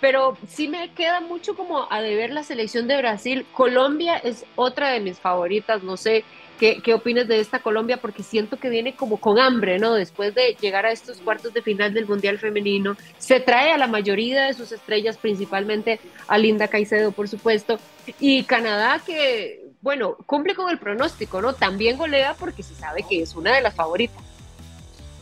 pero 0.03 0.37
sí 0.49 0.67
me 0.67 0.91
queda 0.91 1.21
mucho 1.21 1.55
como 1.55 1.87
a 1.89 2.01
deber 2.01 2.29
la 2.33 2.43
selección 2.43 2.89
de 2.89 2.97
Brasil. 2.97 3.45
Colombia 3.53 4.17
es 4.17 4.43
otra 4.57 4.89
de 4.89 4.99
mis 4.99 5.17
favoritas, 5.17 5.81
no 5.81 5.95
sé 5.95 6.25
qué, 6.59 6.81
qué 6.81 6.93
opinas 6.93 7.25
de 7.29 7.39
esta 7.39 7.59
Colombia, 7.59 7.95
porque 7.95 8.21
siento 8.21 8.57
que 8.57 8.67
viene 8.67 8.97
como 8.97 9.15
con 9.15 9.39
hambre, 9.39 9.79
¿no? 9.79 9.93
Después 9.93 10.35
de 10.35 10.57
llegar 10.59 10.85
a 10.85 10.91
estos 10.91 11.19
cuartos 11.21 11.53
de 11.53 11.61
final 11.61 11.93
del 11.93 12.05
Mundial 12.05 12.37
Femenino, 12.37 12.97
se 13.17 13.39
trae 13.39 13.71
a 13.71 13.77
la 13.77 13.87
mayoría 13.87 14.43
de 14.43 14.53
sus 14.53 14.73
estrellas, 14.73 15.15
principalmente 15.15 16.01
a 16.27 16.37
Linda 16.37 16.67
Caicedo, 16.67 17.13
por 17.13 17.29
supuesto, 17.29 17.79
y 18.19 18.43
Canadá 18.43 19.01
que, 19.05 19.67
bueno, 19.81 20.17
cumple 20.25 20.53
con 20.53 20.69
el 20.69 20.79
pronóstico, 20.79 21.41
¿no? 21.41 21.53
También 21.53 21.97
golea 21.97 22.35
porque 22.37 22.61
se 22.61 22.75
sabe 22.75 23.05
que 23.09 23.21
es 23.21 23.35
una 23.35 23.55
de 23.55 23.61
las 23.61 23.73
favoritas. 23.73 24.32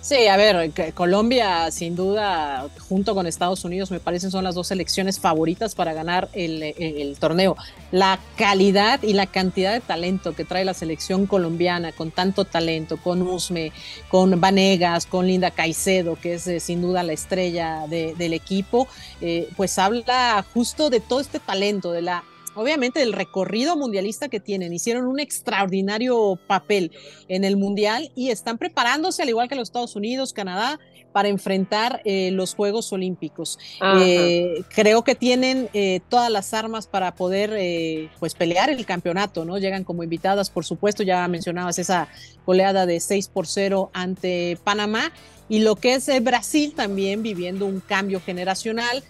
Sí, 0.02 0.28
a 0.28 0.36
ver, 0.36 0.72
Colombia 0.96 1.70
sin 1.70 1.96
duda, 1.96 2.68
junto 2.90 3.14
con 3.14 3.28
Estados 3.28 3.64
Unidos, 3.64 3.92
me 3.92 4.00
parece 4.00 4.32
son 4.32 4.44
las 4.44 4.56
dos 4.56 4.68
selecciones 4.68 5.20
favoritas 5.20 5.76
para 5.76 5.94
ganar 5.94 6.28
el, 6.34 7.16
torneo. 7.20 7.56
La 7.92 8.20
calidad 8.36 9.04
y 9.04 9.14
la 9.14 9.28
cantidad 9.28 9.74
de 9.74 9.80
talento 9.80 10.34
que 10.34 10.44
trae 10.44 10.66
la 10.66 10.74
selección 10.74 11.28
colombiana, 11.28 11.92
con 11.92 12.10
tanto 12.10 12.46
talento, 12.46 12.98
con 12.98 13.22
Usme, 13.22 13.74
con 14.10 14.42
Vanegas, 14.42 15.06
con 15.06 15.28
Linda 15.28 15.52
Caicedo, 15.52 16.18
que 16.20 16.34
es 16.34 16.48
eh, 16.48 16.60
sin 16.60 16.82
duda 16.82 17.04
la 17.04 17.14
estrella 17.14 17.86
del 17.88 18.34
equipo, 18.34 18.88
eh, 19.22 19.50
pues 19.56 19.78
habla 19.78 20.44
justo 20.52 20.90
de 20.90 21.00
todo 21.00 21.20
este 21.20 21.40
talento, 21.40 21.92
de 21.92 22.02
la 22.02 22.24
obviamente 22.56 23.02
el 23.02 23.14
recorrido 23.14 23.76
mundialista 23.76 24.30
que 24.30 24.40
tienen. 24.40 24.74
Hicieron 24.74 25.06
un 25.06 25.20
extraordinario 25.20 26.40
papel 26.48 26.92
en 27.28 27.44
el 27.44 27.58
mundial 27.58 28.12
y 28.16 28.30
están 28.30 28.58
preparándose, 28.58 29.24
al 29.24 29.30
igual 29.30 29.48
que 29.48 29.56
los 29.56 29.70
Estados 29.70 29.96
Unidos, 29.96 30.34
Canadá, 30.34 30.80
para 31.12 31.28
enfrentar 31.28 32.02
eh, 32.06 32.32
los 32.32 32.56
Juegos 32.56 32.92
Olímpicos. 32.94 33.60
Eh, 34.00 34.64
creo 34.74 35.04
que 35.04 35.16
tienen 35.16 35.70
eh, 35.74 36.00
todas 36.10 36.32
las 36.32 36.54
armas 36.54 36.88
para 36.88 37.16
poder 37.16 38.10
pues 38.20 38.34
pelear 38.34 38.70
el 38.70 38.86
campeonato, 38.86 39.46
¿no? 39.46 39.58
Llegan 39.58 39.84
como 39.84 40.04
invitadas, 40.04 40.50
por 40.50 40.66
supuesto, 40.66 41.04
ya 41.04 41.28
mencionabas 41.28 41.80
esa 41.80 42.08
goleada 42.46 42.86
de 42.86 43.00
6 43.00 43.28
por 43.28 43.48
0 43.48 43.92
ante 43.94 44.58
Panamá 44.64 45.12
y 45.50 45.60
lo 45.60 45.76
que 45.76 45.96
es 45.96 46.24
Brasil 46.24 46.74
también 46.76 47.24
viviendo 47.24 47.66
un 47.66 47.82
cambio 47.82 48.22
generacional, 48.22 49.04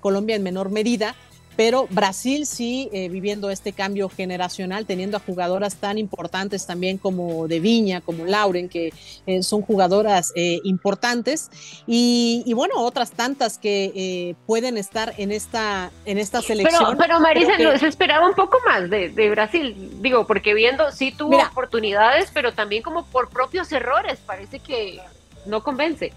Colombia 0.00 0.36
en 0.36 0.42
menor 0.42 0.70
medida, 0.70 1.14
pero 1.56 1.86
Brasil 1.90 2.46
sí 2.46 2.88
eh, 2.92 3.08
viviendo 3.08 3.50
este 3.50 3.72
cambio 3.72 4.08
generacional, 4.08 4.86
teniendo 4.86 5.16
a 5.16 5.20
jugadoras 5.20 5.76
tan 5.76 5.98
importantes 5.98 6.66
también 6.66 6.98
como 6.98 7.48
De 7.48 7.60
Viña, 7.60 8.00
como 8.00 8.24
Lauren, 8.26 8.68
que 8.68 8.92
eh, 9.26 9.42
son 9.42 9.62
jugadoras 9.62 10.32
eh, 10.36 10.60
importantes, 10.64 11.50
y, 11.86 12.52
bueno, 12.54 12.74
otras 12.76 13.12
tantas 13.12 13.58
que 13.58 14.36
pueden 14.46 14.76
estar 14.76 15.14
en 15.18 15.32
esta, 15.32 15.90
en 16.04 16.18
esta 16.18 16.42
selección. 16.42 16.96
Pero, 16.98 17.20
Marisa, 17.20 17.78
se 17.78 17.86
esperaba 17.86 18.28
un 18.28 18.34
poco 18.34 18.58
más 18.66 18.90
de, 18.90 19.30
Brasil, 19.30 19.74
digo, 20.00 20.26
porque 20.26 20.54
viendo, 20.54 20.90
sí 20.92 21.12
tuvo 21.12 21.38
oportunidades, 21.38 22.30
pero 22.32 22.52
también 22.52 22.82
como 22.82 23.04
por 23.06 23.28
propios 23.30 23.70
errores, 23.72 24.18
parece 24.24 24.58
que 24.58 25.00
no 25.46 25.62
convence. 25.62 26.12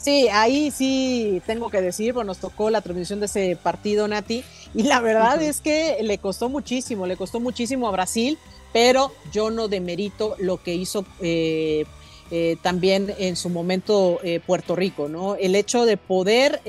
Sí, 0.00 0.28
ahí 0.32 0.70
sí 0.70 1.42
tengo 1.44 1.68
que 1.68 1.82
decir, 1.82 2.14
pues 2.14 2.26
nos 2.26 2.38
tocó 2.38 2.70
la 2.70 2.80
transmisión 2.80 3.20
de 3.20 3.26
ese 3.26 3.58
partido, 3.62 4.08
Nati, 4.08 4.42
y 4.74 4.84
la 4.84 5.00
verdad 5.00 5.42
es 5.42 5.60
que 5.60 5.98
le 6.02 6.16
costó 6.16 6.48
muchísimo, 6.48 7.06
le 7.06 7.16
costó 7.16 7.38
muchísimo 7.38 7.86
a 7.86 7.90
Brasil, 7.90 8.38
pero 8.72 9.12
yo 9.30 9.50
no 9.50 9.68
demerito 9.68 10.36
lo 10.38 10.62
que 10.62 10.74
hizo 10.74 11.04
eh, 11.20 11.84
eh, 12.30 12.56
también 12.62 13.14
en 13.18 13.36
su 13.36 13.50
momento 13.50 14.20
eh, 14.22 14.40
Puerto 14.40 14.74
Rico, 14.74 15.08
¿no? 15.08 15.34
El 15.34 15.54
hecho 15.54 15.84
de 15.84 15.98
poder 15.98 16.62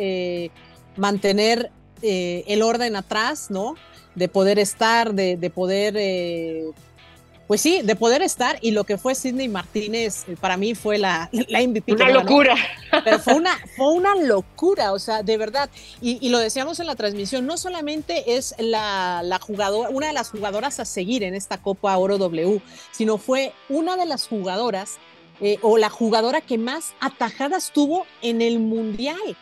mantener 0.98 1.72
el 2.02 2.62
orden 2.64 2.98
atrás, 2.98 3.48
¿no? 3.50 3.76
De 4.14 4.28
poder 4.28 4.60
estar, 4.60 5.14
de, 5.14 5.38
de 5.38 5.50
poder 5.50 5.94
pues 7.52 7.60
sí, 7.60 7.82
de 7.84 7.98
poder 7.98 8.22
estar 8.22 8.58
y 8.62 8.72
lo 8.72 8.86
que 8.86 8.98
fue 8.98 9.14
Sidney 9.14 9.50
Martínez 9.50 10.24
eh, 10.30 10.38
para 10.40 10.56
mí 10.56 10.74
fue 10.74 10.98
la, 10.98 11.30
la 11.50 11.60
MVP. 11.60 11.92
Una 11.92 12.10
locura. 12.10 12.56
Pero 13.04 13.20
fue 13.20 13.34
una, 13.34 13.58
fue 13.76 13.92
una 13.92 14.16
locura, 14.16 14.94
o 14.94 15.00
sea, 15.00 15.22
de 15.22 15.36
verdad. 15.36 15.70
Y, 16.00 16.30
lo 16.30 16.38
decíamos 16.38 16.80
en 16.80 16.88
la 16.88 16.96
transmisión, 16.96 17.46
no 17.46 17.58
solamente 17.58 18.38
es 18.38 18.56
la, 18.58 19.22
la, 19.26 19.38
jugadora, 19.40 19.90
una 19.90 20.08
de 20.08 20.14
las 20.14 20.30
jugadoras 20.30 20.80
a 20.80 20.86
seguir 20.86 21.24
en 21.24 21.36
esta 21.36 21.62
Copa 21.62 21.98
Oro 21.98 22.18
W, 22.18 22.62
sino 22.94 23.18
fue 23.18 23.52
una 23.68 23.98
de 23.98 24.06
las 24.06 24.30
jugadoras 24.30 24.96
eh, 25.42 25.58
o 25.62 25.78
la 25.78 25.90
jugadora 25.90 26.40
que 26.40 26.58
más 26.58 26.94
atajadas 27.02 27.74
tuvo 27.74 28.06
en 28.22 28.42
el 28.42 28.60
Mundial. 28.60 29.36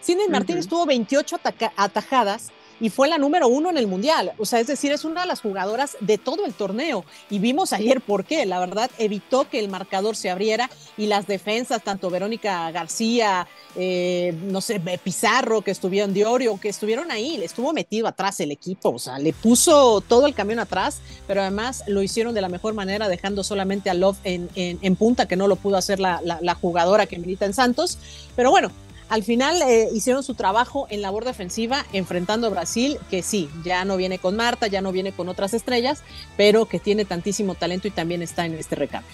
Sidney 0.00 0.26
Martínez 0.28 0.66
tuvo 0.66 0.84
28 0.84 1.36
atajadas 1.76 2.50
y 2.82 2.90
fue 2.90 3.06
la 3.06 3.16
número 3.16 3.46
uno 3.46 3.70
en 3.70 3.78
el 3.78 3.86
Mundial. 3.86 4.32
O 4.38 4.44
sea, 4.44 4.58
es 4.58 4.66
decir, 4.66 4.90
es 4.90 5.04
una 5.04 5.20
de 5.20 5.28
las 5.28 5.40
jugadoras 5.40 5.96
de 6.00 6.18
todo 6.18 6.44
el 6.44 6.52
torneo. 6.52 7.04
Y 7.30 7.38
vimos 7.38 7.72
ayer 7.72 8.00
por 8.00 8.24
qué. 8.24 8.44
La 8.44 8.58
verdad, 8.58 8.90
evitó 8.98 9.48
que 9.48 9.60
el 9.60 9.68
marcador 9.68 10.16
se 10.16 10.30
abriera 10.30 10.68
y 10.96 11.06
las 11.06 11.28
defensas, 11.28 11.84
tanto 11.84 12.10
Verónica 12.10 12.68
García, 12.72 13.46
eh, 13.76 14.36
no 14.42 14.60
sé, 14.60 14.80
Pizarro, 15.02 15.62
que 15.62 15.70
estuvieron 15.70 16.12
Diorio, 16.12 16.58
que 16.58 16.70
estuvieron 16.70 17.12
ahí, 17.12 17.38
le 17.38 17.44
estuvo 17.44 17.72
metido 17.72 18.08
atrás 18.08 18.40
el 18.40 18.50
equipo. 18.50 18.88
O 18.90 18.98
sea, 18.98 19.16
le 19.20 19.32
puso 19.32 20.00
todo 20.00 20.26
el 20.26 20.34
camión 20.34 20.58
atrás, 20.58 21.02
pero 21.28 21.40
además 21.40 21.84
lo 21.86 22.02
hicieron 22.02 22.34
de 22.34 22.40
la 22.40 22.48
mejor 22.48 22.74
manera, 22.74 23.08
dejando 23.08 23.44
solamente 23.44 23.90
a 23.90 23.94
Love 23.94 24.18
en, 24.24 24.50
en, 24.56 24.96
punta, 24.96 25.28
que 25.28 25.36
no 25.36 25.46
lo 25.46 25.54
pudo 25.54 25.76
hacer 25.76 26.00
la, 26.00 26.20
la 26.20 26.54
jugadora 26.56 27.06
que 27.06 27.16
milita 27.16 27.46
en 27.46 27.54
Santos. 27.54 27.96
Pero 28.34 28.50
bueno, 28.50 28.72
al 29.12 29.22
final 29.22 29.60
eh, 29.60 29.90
hicieron 29.92 30.22
su 30.22 30.34
trabajo 30.34 30.86
en 30.88 31.02
labor 31.02 31.26
defensiva 31.26 31.84
enfrentando 31.92 32.46
a 32.46 32.50
Brasil, 32.50 32.96
que 33.10 33.20
sí, 33.22 33.50
ya 33.62 33.84
no 33.84 33.98
viene 33.98 34.18
con 34.18 34.36
Marta, 34.36 34.68
ya 34.68 34.80
no 34.80 34.90
viene 34.90 35.12
con 35.12 35.28
otras 35.28 35.52
estrellas, 35.52 36.02
pero 36.38 36.64
que 36.64 36.78
tiene 36.78 37.04
tantísimo 37.04 37.54
talento 37.54 37.86
y 37.86 37.90
también 37.90 38.22
está 38.22 38.46
en 38.46 38.54
este 38.54 38.74
recambio. 38.74 39.12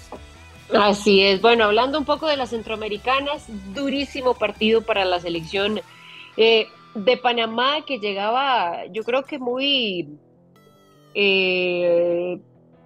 Así 0.72 1.24
es. 1.24 1.42
Bueno, 1.42 1.64
hablando 1.64 1.98
un 1.98 2.04
poco 2.04 2.28
de 2.28 2.36
las 2.36 2.50
centroamericanas, 2.50 3.46
durísimo 3.74 4.34
partido 4.34 4.82
para 4.82 5.04
la 5.04 5.18
selección 5.18 5.80
eh, 6.36 6.68
de 6.94 7.16
Panamá 7.16 7.84
que 7.84 7.98
llegaba, 7.98 8.86
yo 8.92 9.02
creo 9.02 9.24
que 9.24 9.40
muy 9.40 10.10
eh, 11.12 12.38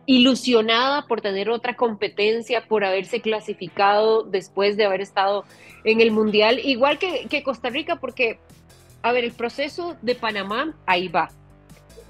ilusionada 0.07 1.07
por 1.07 1.21
tener 1.21 1.49
otra 1.51 1.77
competencia, 1.77 2.67
por 2.67 2.85
haberse 2.85 3.21
clasificado 3.21 4.25
después 4.25 4.77
de 4.77 4.85
haber 4.85 5.01
estado 5.01 5.45
en 5.85 6.01
el 6.01 6.11
Mundial, 6.11 6.61
igual 6.63 6.99
que, 6.99 7.43
Costa 7.43 7.71
Rica, 7.71 7.97
porque, 7.97 8.39
a 9.03 9.13
ver, 9.13 9.25
el 9.25 9.33
proceso 9.33 9.97
de 10.03 10.15
Panamá, 10.15 10.77
ahí 10.87 11.09
va. 11.09 11.31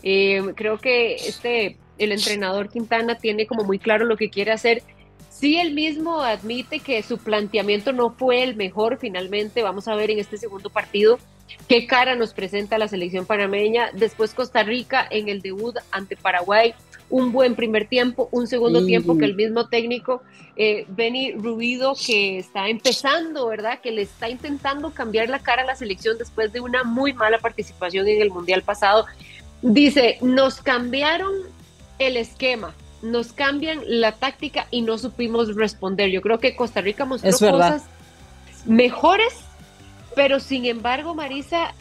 Eh, 0.03 0.43
creo 0.57 0.79
que 0.79 1.15
este, 1.15 1.79
el 1.99 2.13
entrenador 2.13 2.69
Quintana 2.69 3.17
tiene 3.17 3.47
como 3.47 3.65
muy 3.65 3.79
claro 3.79 4.05
lo 4.05 4.17
que 4.17 4.31
quiere 4.31 4.53
hacer. 4.53 4.83
Sí, 5.31 5.59
él 5.59 5.73
mismo 5.73 6.21
admite 6.21 6.81
que 6.81 7.03
su 7.03 7.19
planteamiento 7.19 7.93
no 7.93 8.11
fue 8.11 8.43
el 8.43 8.55
mejor 8.55 8.99
finalmente. 8.99 9.63
Vamos 9.63 9.89
a 9.89 9.95
ver 9.95 10.11
en 10.11 10.19
este 10.19 10.37
segundo 10.37 10.71
partido 10.71 11.19
qué 11.69 11.87
cara 11.87 12.15
nos 12.15 12.35
presenta 12.35 12.79
la 12.79 12.89
selección 12.89 13.27
panameña. 13.27 13.91
Después 13.93 14.35
Costa 14.35 14.63
Rica 14.63 15.07
en 15.11 15.29
el 15.29 15.41
debut 15.41 15.77
ante 15.91 16.17
Paraguay 16.17 16.75
un 17.13 17.31
buen 17.31 17.55
primer 17.55 17.87
tiempo, 17.87 18.31
un 18.33 18.47
segundo 18.47 18.87
tiempo 18.87 19.19
que 19.19 19.27
el 19.27 19.35
mismo 19.35 19.69
técnico, 19.69 20.23
eh, 20.57 20.87
Benny 20.89 21.33
Rubido, 21.33 21.93
que 21.95 22.39
está 22.39 22.71
empezando, 22.71 23.47
¿verdad? 23.49 23.81
Que 23.81 23.93
le 23.93 24.01
está 24.01 24.31
intentando 24.31 24.93
cambiar 24.93 25.29
la 25.29 25.39
cara 25.39 25.61
a 25.61 25.67
la 25.67 25.77
selección 25.77 26.17
después 26.17 26.55
de 26.55 26.61
una 26.61 26.85
muy 26.85 27.13
mala 27.13 27.39
participación 27.39 28.09
en 28.09 28.23
el 28.23 28.31
Mundial 28.31 28.63
pasado. 28.63 29.05
Dice, 29.61 30.17
nos 30.23 30.63
cambiaron 30.63 31.35
el 31.99 32.17
esquema, 32.17 32.75
nos 33.03 33.35
cambian 33.35 33.83
la 33.85 34.13
táctica 34.13 34.67
y 34.71 34.81
no 34.81 34.97
supimos 34.97 35.55
responder. 35.55 36.11
Yo 36.11 36.23
creo 36.23 36.41
que 36.41 36.57
Costa 36.57 36.81
Rica 36.81 37.05
mostró 37.05 37.31
cosas 37.31 37.85
mejores, 38.65 39.35
pero 40.17 40.41
sin 40.41 40.65
embargo, 40.65 41.15
Marisa, 41.15 41.75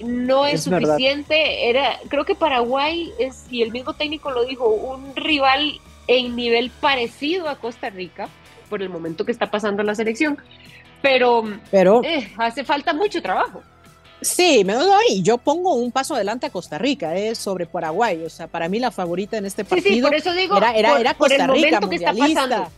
no 0.00 0.46
es, 0.46 0.64
suficiente. 0.64 1.68
Era, 1.68 1.98
creo 2.08 2.24
que 2.24 2.34
Paraguay 2.34 3.12
es, 3.18 3.46
y 3.50 3.62
el 3.62 3.70
mismo 3.70 3.94
técnico 3.94 4.30
lo 4.30 4.44
dijo, 4.44 4.68
un 4.68 5.14
rival 5.16 5.80
en 6.06 6.36
nivel 6.36 6.70
parecido 6.70 7.48
a 7.48 7.56
Costa 7.56 7.90
Rica 7.90 8.28
por 8.68 8.82
el 8.82 8.88
momento 8.88 9.24
que 9.24 9.32
está 9.32 9.50
pasando 9.50 9.82
la 9.82 9.94
selección. 9.94 10.38
Pero, 11.00 11.44
pero 11.70 12.02
eh, 12.04 12.32
hace 12.38 12.64
falta 12.64 12.92
mucho 12.92 13.22
trabajo. 13.22 13.62
Sí, 14.20 14.64
me 14.64 14.74
doy. 14.74 15.22
Yo 15.22 15.38
pongo 15.38 15.74
un 15.74 15.92
paso 15.92 16.14
adelante 16.14 16.46
a 16.46 16.50
Costa 16.50 16.76
Rica, 16.76 17.14
es 17.14 17.32
eh, 17.32 17.34
sobre 17.40 17.66
Paraguay. 17.66 18.24
O 18.24 18.30
sea, 18.30 18.48
para 18.48 18.68
mí 18.68 18.80
la 18.80 18.90
favorita 18.90 19.36
en 19.36 19.46
este 19.46 19.64
partido 19.64 20.08
por 20.08 20.16
eso 20.16 20.32
digo, 20.32 20.56
era, 20.56 20.72
era, 20.72 20.98
era 20.98 21.14
Costa 21.14 21.46
por 21.46 21.56
el 21.56 21.62
Rica, 21.62 21.80
que 21.88 21.96
está 21.96 22.12
pasando 22.12 22.68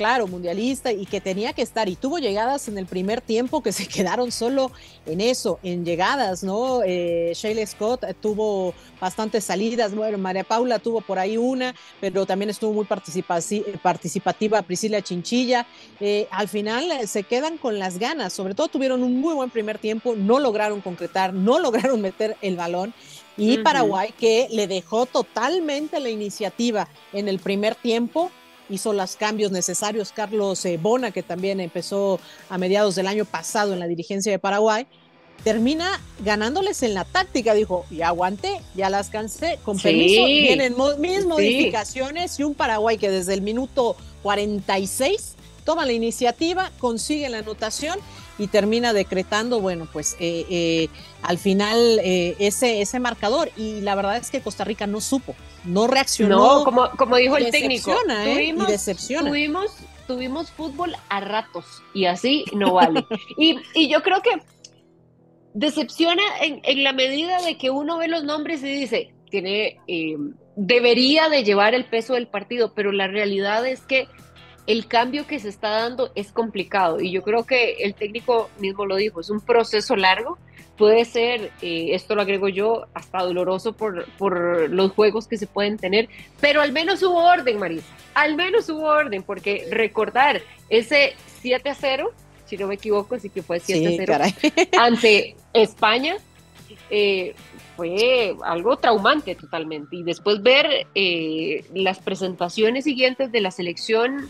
claro, 0.00 0.26
mundialista 0.26 0.90
y 0.92 1.04
que 1.04 1.20
tenía 1.20 1.52
que 1.52 1.60
estar. 1.60 1.86
Y 1.90 1.94
tuvo 1.94 2.18
llegadas 2.18 2.68
en 2.68 2.78
el 2.78 2.86
primer 2.86 3.20
tiempo 3.20 3.62
que 3.62 3.70
se 3.70 3.86
quedaron 3.94 4.32
solo 4.32 4.72
en 5.04 5.20
eso, 5.20 5.58
en 5.62 5.84
llegadas, 5.84 6.42
¿no? 6.42 6.80
Eh, 6.82 7.34
Scott 7.66 8.06
tuvo 8.18 8.72
bastantes 8.98 9.44
salidas, 9.44 9.94
bueno, 9.94 10.16
María 10.16 10.42
Paula 10.42 10.78
tuvo 10.78 11.02
por 11.02 11.18
ahí 11.18 11.36
una, 11.36 11.74
pero 12.00 12.24
también 12.24 12.48
estuvo 12.48 12.72
muy 12.72 12.86
participativa 12.86 14.62
Priscila 14.62 15.02
Chinchilla. 15.02 15.66
Eh, 16.00 16.26
al 16.30 16.48
final 16.48 16.90
eh, 16.92 17.06
se 17.06 17.24
quedan 17.24 17.58
con 17.58 17.78
las 17.78 17.98
ganas, 17.98 18.32
sobre 18.32 18.54
todo 18.54 18.68
tuvieron 18.68 19.02
un 19.02 19.20
muy 19.20 19.34
buen 19.34 19.50
primer 19.50 19.76
tiempo, 19.76 20.14
no 20.16 20.38
lograron 20.38 20.80
concretar, 20.80 21.34
no 21.34 21.58
lograron 21.66 22.00
meter 22.00 22.38
el 22.40 22.56
balón. 22.56 22.94
Y 23.36 23.58
Paraguay 23.58 24.14
que 24.18 24.48
le 24.50 24.66
dejó 24.66 25.04
totalmente 25.06 26.00
la 26.00 26.10
iniciativa 26.10 26.88
en 27.12 27.28
el 27.28 27.38
primer 27.38 27.74
tiempo 27.74 28.30
hizo 28.70 28.92
los 28.92 29.16
cambios 29.16 29.52
necesarios. 29.52 30.12
Carlos 30.12 30.64
eh, 30.64 30.78
Bona, 30.80 31.10
que 31.10 31.22
también 31.22 31.60
empezó 31.60 32.20
a 32.48 32.56
mediados 32.56 32.94
del 32.94 33.06
año 33.06 33.24
pasado 33.24 33.72
en 33.72 33.80
la 33.80 33.86
dirigencia 33.86 34.32
de 34.32 34.38
Paraguay, 34.38 34.86
termina 35.44 36.00
ganándoles 36.24 36.82
en 36.82 36.94
la 36.94 37.04
táctica. 37.04 37.54
Dijo, 37.54 37.84
ya 37.90 38.08
aguanté, 38.08 38.60
ya 38.74 38.90
las 38.90 39.10
cansé, 39.10 39.58
con 39.64 39.78
permiso, 39.78 40.24
vienen 40.24 40.74
mis 40.98 41.26
modificaciones 41.26 42.38
y 42.38 42.44
un 42.44 42.54
Paraguay 42.54 42.98
que 42.98 43.10
desde 43.10 43.34
el 43.34 43.42
minuto 43.42 43.96
46 44.22 45.36
toma 45.64 45.84
la 45.84 45.92
iniciativa, 45.92 46.70
consigue 46.78 47.28
la 47.28 47.38
anotación 47.38 47.98
y 48.40 48.48
termina 48.48 48.92
decretando, 48.92 49.60
bueno, 49.60 49.86
pues 49.92 50.16
eh, 50.18 50.46
eh, 50.48 50.88
al 51.22 51.38
final 51.38 52.00
ese, 52.02 52.80
ese 52.80 52.98
marcador. 52.98 53.50
Y 53.56 53.82
la 53.82 53.94
verdad 53.94 54.16
es 54.16 54.30
que 54.30 54.40
Costa 54.40 54.64
Rica 54.64 54.86
no 54.86 55.00
supo, 55.00 55.36
no 55.64 55.86
reaccionó. 55.86 56.58
No, 56.58 56.64
como, 56.64 56.90
como 56.96 57.16
dijo 57.16 57.36
el 57.36 57.50
técnico, 57.50 57.92
¿eh? 57.92 58.34
tuvimos, 58.34 58.68
y 58.68 58.72
decepciona. 58.72 59.28
Tuvimos, 59.28 59.70
tuvimos 60.06 60.50
fútbol 60.50 60.96
a 61.08 61.20
ratos 61.20 61.64
y 61.94 62.06
así 62.06 62.44
no 62.54 62.74
vale. 62.74 63.06
y, 63.38 63.58
y 63.74 63.88
yo 63.88 64.02
creo 64.02 64.22
que 64.22 64.30
decepciona 65.54 66.22
en, 66.40 66.60
en, 66.64 66.82
la 66.82 66.92
medida 66.92 67.42
de 67.42 67.58
que 67.58 67.70
uno 67.70 67.98
ve 67.98 68.08
los 68.08 68.24
nombres 68.24 68.62
y 68.62 68.70
dice, 68.70 69.12
tiene, 69.30 69.78
eh, 69.86 70.16
debería 70.56 71.28
de 71.28 71.44
llevar 71.44 71.74
el 71.74 71.86
peso 71.86 72.14
del 72.14 72.28
partido, 72.28 72.72
pero 72.74 72.92
la 72.92 73.06
realidad 73.06 73.66
es 73.66 73.80
que 73.82 74.08
el 74.70 74.86
cambio 74.86 75.26
que 75.26 75.40
se 75.40 75.48
está 75.48 75.70
dando 75.70 76.12
es 76.14 76.30
complicado. 76.30 77.00
Y 77.00 77.10
yo 77.10 77.22
creo 77.22 77.44
que 77.44 77.72
el 77.80 77.94
técnico 77.94 78.50
mismo 78.60 78.86
lo 78.86 78.94
dijo, 78.94 79.20
es 79.20 79.28
un 79.28 79.40
proceso 79.40 79.96
largo. 79.96 80.38
Puede 80.78 81.04
ser, 81.04 81.50
eh, 81.60 81.88
esto 81.92 82.14
lo 82.14 82.22
agrego 82.22 82.48
yo, 82.48 82.86
hasta 82.94 83.22
doloroso 83.22 83.72
por, 83.72 84.06
por 84.12 84.70
los 84.70 84.92
juegos 84.92 85.26
que 85.26 85.36
se 85.36 85.48
pueden 85.48 85.76
tener, 85.76 86.08
pero 86.40 86.62
al 86.62 86.72
menos 86.72 87.02
hubo 87.02 87.22
orden, 87.22 87.58
Marisa, 87.58 87.84
al 88.14 88.36
menos 88.36 88.68
hubo 88.70 88.84
orden, 88.84 89.22
porque 89.22 89.66
recordar 89.70 90.40
ese 90.70 91.14
7 91.42 91.68
a 91.68 91.74
0, 91.74 92.12
si 92.46 92.56
no 92.56 92.68
me 92.68 92.76
equivoco, 92.76 93.18
sí 93.18 93.28
que 93.28 93.42
fue 93.42 93.60
7 93.60 94.04
a 94.14 94.30
0, 94.30 94.68
ante 94.80 95.36
España, 95.52 96.16
eh, 96.88 97.34
fue 97.76 98.36
algo 98.44 98.76
traumante 98.76 99.34
totalmente. 99.34 99.96
Y 99.96 100.02
después 100.02 100.42
ver 100.42 100.86
eh, 100.94 101.64
las 101.74 101.98
presentaciones 101.98 102.84
siguientes 102.84 103.32
de 103.32 103.40
la 103.40 103.50
selección, 103.50 104.28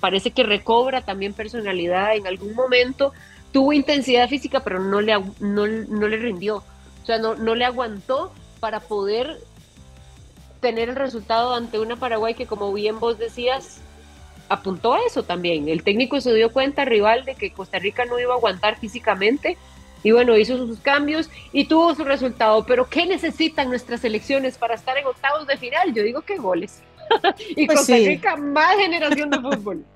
parece 0.00 0.30
que 0.30 0.42
recobra 0.42 1.02
también 1.02 1.32
personalidad 1.32 2.16
en 2.16 2.26
algún 2.26 2.54
momento 2.54 3.12
tuvo 3.52 3.72
intensidad 3.72 4.28
física, 4.28 4.60
pero 4.60 4.80
no 4.80 5.00
le, 5.00 5.14
no, 5.40 5.66
le 5.66 6.16
rindió. 6.16 6.56
O 7.02 7.06
sea, 7.06 7.18
no, 7.18 7.34
no 7.34 7.54
le 7.54 7.64
aguantó 7.64 8.32
para 8.60 8.80
poder 8.80 9.38
tener 10.60 10.88
el 10.88 10.96
resultado 10.96 11.54
ante 11.54 11.78
una 11.78 11.96
Paraguay 11.96 12.34
que, 12.34 12.46
como 12.46 12.72
bien 12.72 12.98
vos 12.98 13.18
decías, 13.18 13.80
apuntó 14.48 14.94
a 14.94 15.00
eso 15.06 15.22
también. 15.22 15.68
El 15.68 15.82
técnico 15.82 16.20
se 16.20 16.34
dio 16.34 16.52
cuenta, 16.52 16.84
rival, 16.84 17.24
de 17.24 17.34
que 17.34 17.52
Costa 17.52 17.78
Rica 17.78 18.04
no 18.04 18.18
iba 18.18 18.34
a 18.34 18.36
aguantar 18.36 18.78
físicamente 18.78 19.56
y 20.02 20.12
bueno, 20.12 20.36
hizo 20.36 20.56
sus 20.56 20.78
cambios 20.80 21.28
y 21.52 21.64
tuvo 21.66 21.94
su 21.94 22.04
resultado. 22.04 22.64
Pero 22.64 22.88
¿qué 22.88 23.06
necesitan 23.06 23.68
nuestras 23.68 24.04
elecciones 24.04 24.58
para 24.58 24.74
estar 24.74 24.96
en 24.96 25.06
octavos 25.06 25.46
de 25.46 25.56
final? 25.56 25.94
Yo 25.94 26.02
digo 26.02 26.22
que 26.22 26.36
goles. 26.36 26.82
y 27.56 27.66
pues 27.66 27.78
Costa 27.78 27.96
Rica 27.96 28.36
más 28.36 28.76
generación 28.76 29.30
de 29.30 29.40
fútbol. 29.40 29.84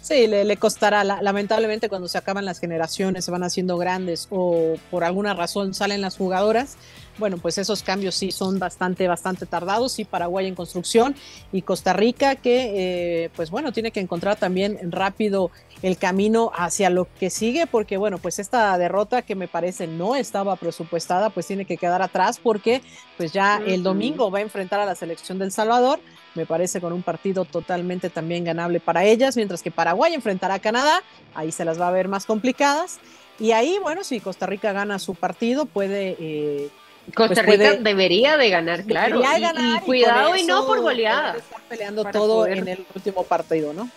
Sí, 0.00 0.26
le, 0.26 0.56
costará. 0.56 1.04
lamentablemente, 1.04 1.90
cuando 1.90 2.08
se 2.08 2.16
acaban 2.16 2.46
las 2.46 2.60
generaciones, 2.60 3.26
se 3.26 3.30
van 3.30 3.42
haciendo 3.42 3.76
grandes 3.76 4.26
o 4.30 4.76
por 4.90 5.04
alguna 5.04 5.34
razón 5.34 5.74
salen 5.74 6.00
las 6.00 6.16
jugadoras, 6.16 6.78
bueno, 7.18 7.38
pues 7.38 7.58
esos 7.58 7.82
cambios 7.82 8.14
sí 8.14 8.30
son 8.30 8.58
bastante, 8.58 9.08
bastante 9.08 9.46
tardados. 9.46 9.92
Sí, 9.92 10.04
Paraguay 10.04 10.46
en 10.46 10.54
construcción 10.54 11.14
y 11.52 11.62
Costa 11.62 11.92
Rica 11.92 12.36
que, 12.36 13.24
eh, 13.24 13.30
pues 13.36 13.50
bueno, 13.50 13.72
tiene 13.72 13.90
que 13.90 14.00
encontrar 14.00 14.36
también 14.36 14.78
rápido 14.90 15.50
el 15.82 15.96
camino 15.96 16.50
hacia 16.56 16.90
lo 16.90 17.06
que 17.20 17.30
sigue, 17.30 17.66
porque 17.66 17.96
bueno, 17.96 18.18
pues 18.18 18.38
esta 18.38 18.76
derrota 18.78 19.22
que 19.22 19.34
me 19.34 19.46
parece 19.46 19.86
no 19.86 20.16
estaba 20.16 20.56
presupuestada, 20.56 21.30
pues 21.30 21.46
tiene 21.46 21.64
que 21.64 21.76
quedar 21.76 22.02
atrás 22.02 22.40
porque 22.42 22.82
pues 23.16 23.32
ya 23.32 23.60
el 23.64 23.82
domingo 23.82 24.30
va 24.30 24.38
a 24.38 24.42
enfrentar 24.42 24.80
a 24.80 24.86
la 24.86 24.94
selección 24.94 25.38
del 25.38 25.52
Salvador 25.52 26.00
me 26.38 26.46
parece 26.46 26.80
con 26.80 26.92
un 26.92 27.02
partido 27.02 27.44
totalmente 27.44 28.10
también 28.10 28.44
ganable 28.44 28.78
para 28.80 29.04
ellas, 29.04 29.36
mientras 29.36 29.62
que 29.62 29.72
Paraguay 29.72 30.14
enfrentará 30.14 30.54
a 30.54 30.58
Canadá, 30.60 31.02
ahí 31.34 31.50
se 31.50 31.64
las 31.64 31.80
va 31.80 31.88
a 31.88 31.90
ver 31.90 32.06
más 32.06 32.26
complicadas. 32.26 33.00
Y 33.40 33.52
ahí, 33.52 33.78
bueno, 33.82 34.04
si 34.04 34.20
Costa 34.20 34.46
Rica 34.46 34.72
gana 34.72 34.98
su 34.98 35.14
partido, 35.14 35.66
puede... 35.66 36.16
Eh, 36.18 36.70
Costa 37.14 37.42
Rica 37.42 37.74
debería 37.74 38.36
de 38.36 38.50
ganar, 38.50 38.84
claro. 38.84 39.20
y, 39.20 39.80
cuidado 39.80 40.36
y, 40.36 40.44
no 40.44 40.66
por 40.66 40.80
goleada. 40.80 41.36
Está 41.36 41.56
peleando 41.68 42.04
todo 42.04 42.46
en 42.46 42.68
el 42.68 42.86
último 42.94 43.24
partido, 43.24 43.72
¿no? 43.72 43.88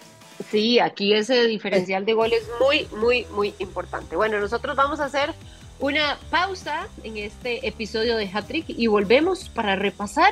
Sí, 0.50 0.80
aquí 0.80 1.14
ese 1.14 1.46
diferencial 1.46 2.06
de 2.06 2.14
goles 2.14 2.44
es 2.44 2.50
muy, 2.60 2.88
muy, 3.00 3.26
muy 3.34 3.54
importante. 3.60 4.16
Bueno, 4.16 4.40
nosotros 4.40 4.76
vamos 4.76 5.00
a 5.00 5.06
hacer 5.06 5.34
una 5.80 6.18
pausa 6.30 6.88
en 7.04 7.18
este 7.18 7.68
episodio 7.68 8.16
de 8.18 8.28
Hattrick 8.28 8.66
y 8.70 8.88
volvemos 8.88 9.50
para 9.50 9.76
repasar 9.76 10.32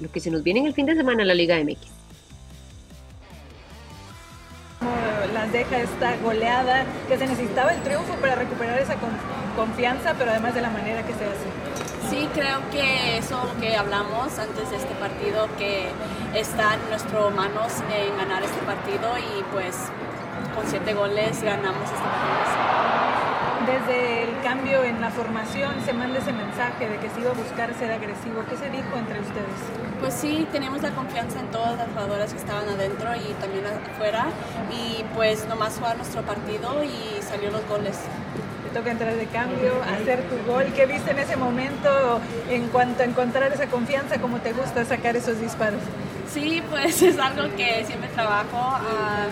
lo 0.00 0.10
que 0.10 0.20
se 0.20 0.30
nos 0.30 0.42
viene 0.42 0.60
en 0.60 0.66
el 0.66 0.74
fin 0.74 0.86
de 0.86 0.94
semana 0.94 1.22
en 1.22 1.28
la 1.28 1.34
Liga 1.34 1.56
MX. 1.62 1.78
Las 5.34 5.52
deja 5.52 5.78
esta 5.78 6.16
goleada, 6.16 6.84
que 7.08 7.16
se 7.16 7.26
necesitaba 7.26 7.72
el 7.72 7.82
triunfo 7.82 8.14
para 8.14 8.34
recuperar 8.34 8.78
esa 8.80 8.96
confianza, 9.54 10.14
pero 10.18 10.30
además 10.30 10.54
de 10.54 10.60
la 10.60 10.70
manera 10.70 11.06
que 11.06 11.12
se 11.12 11.24
hace. 11.24 11.59
Sí, 12.10 12.28
creo 12.34 12.58
que 12.72 13.18
eso 13.18 13.40
que 13.60 13.76
hablamos 13.76 14.36
antes 14.38 14.68
de 14.68 14.76
este 14.76 14.94
partido, 14.96 15.46
que 15.56 15.88
está 16.34 16.74
en 16.74 16.90
nuestras 16.90 17.32
manos 17.32 17.72
en 17.94 18.16
ganar 18.18 18.42
este 18.42 18.60
partido 18.62 19.16
y 19.16 19.44
pues 19.52 19.76
con 20.56 20.66
siete 20.66 20.92
goles 20.92 21.40
ganamos 21.42 21.84
este 21.84 22.02
partido 22.02 22.80
desde 23.70 24.24
el 24.24 24.40
cambio 24.42 24.82
en 24.84 25.00
la 25.00 25.10
formación 25.10 25.72
se 25.84 25.92
manda 25.92 26.18
ese 26.18 26.32
mensaje 26.32 26.88
de 26.88 26.96
que 26.98 27.10
se 27.10 27.20
iba 27.20 27.30
a 27.30 27.34
buscar 27.34 27.72
ser 27.74 27.92
agresivo. 27.92 28.42
¿Qué 28.48 28.56
se 28.56 28.70
dijo 28.70 28.96
entre 28.96 29.20
ustedes? 29.20 29.60
Pues 30.00 30.14
sí, 30.14 30.46
tenemos 30.50 30.82
la 30.82 30.90
confianza 30.90 31.40
en 31.40 31.46
todas 31.50 31.76
las 31.76 31.88
jugadoras 31.88 32.32
que 32.32 32.38
estaban 32.38 32.68
adentro 32.68 33.14
y 33.14 33.32
también 33.34 33.64
afuera 33.66 34.26
y 34.72 35.04
pues 35.14 35.46
nomás 35.46 35.76
jugar 35.76 35.96
nuestro 35.96 36.22
partido 36.22 36.82
y 36.82 37.22
salió 37.22 37.50
los 37.50 37.66
goles. 37.68 37.98
Toca 38.74 38.90
entrar 38.92 39.16
de 39.16 39.26
cambio, 39.26 39.72
hacer 39.82 40.22
tu 40.28 40.50
gol. 40.50 40.66
¿Qué 40.76 40.86
viste 40.86 41.10
en 41.10 41.18
ese 41.18 41.36
momento 41.36 42.20
en 42.48 42.68
cuanto 42.68 43.02
a 43.02 43.06
encontrar 43.06 43.52
esa 43.52 43.66
confianza? 43.66 44.20
¿Cómo 44.20 44.38
te 44.38 44.52
gusta 44.52 44.84
sacar 44.84 45.16
esos 45.16 45.40
disparos? 45.40 45.80
Sí, 46.32 46.62
pues 46.70 47.02
es 47.02 47.18
algo 47.18 47.54
que 47.56 47.84
siempre 47.84 48.08
trabajo. 48.10 48.48
Ah, 48.54 49.26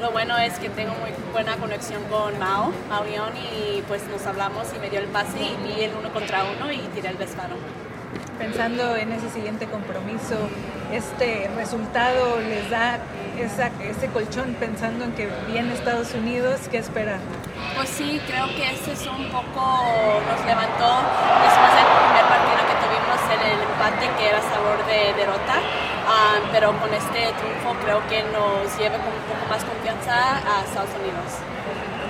lo 0.00 0.12
bueno 0.12 0.38
es 0.38 0.58
que 0.58 0.68
tengo 0.68 0.92
muy 0.94 1.10
buena 1.32 1.56
conexión 1.56 2.02
con 2.04 2.38
Mao, 2.38 2.72
Mao 2.88 3.04
León, 3.04 3.32
y 3.36 3.82
pues 3.82 4.02
nos 4.08 4.24
hablamos 4.26 4.68
y 4.76 4.78
me 4.78 4.90
dio 4.90 5.00
el 5.00 5.06
pase 5.06 5.38
y 5.42 5.56
vi 5.66 5.82
el 5.82 5.92
uno 5.98 6.12
contra 6.12 6.44
uno 6.44 6.70
y 6.70 6.78
tiré 6.94 7.08
el 7.08 7.18
disparo. 7.18 7.56
Pensando 8.38 8.96
en 8.96 9.12
ese 9.12 9.30
siguiente 9.30 9.66
compromiso, 9.66 10.36
este 10.94 11.50
resultado 11.56 12.38
les 12.40 12.70
da 12.70 12.98
ese 13.38 14.08
colchón 14.08 14.54
pensando 14.60 15.04
en 15.04 15.12
que 15.12 15.28
viene 15.48 15.74
Estados 15.74 16.14
Unidos, 16.14 16.60
¿qué 16.70 16.78
esperar? 16.78 17.18
Pues 17.74 17.88
sí, 17.88 18.20
creo 18.28 18.46
que 18.54 18.70
ese 18.70 18.92
es 18.92 19.06
un 19.06 19.26
poco, 19.26 19.82
nos 20.30 20.46
levantó 20.46 21.02
después 21.42 21.70
del 21.74 21.88
primer 21.98 22.24
partido 22.30 22.60
que 22.70 22.76
tuvimos 22.78 23.18
en 23.26 23.40
el 23.42 23.58
empate 23.58 24.06
que 24.16 24.28
era 24.28 24.40
sabor 24.42 24.86
de 24.86 25.12
derrota, 25.18 25.56
ah, 26.06 26.38
pero 26.52 26.70
con 26.78 26.94
este 26.94 27.34
triunfo 27.42 27.74
creo 27.82 28.00
que 28.08 28.22
nos 28.30 28.78
lleva 28.78 28.96
con 28.98 29.10
un 29.10 29.26
poco 29.26 29.50
más 29.50 29.64
confianza 29.64 30.38
a 30.38 30.62
Estados 30.62 30.90
Unidos. 31.02 31.42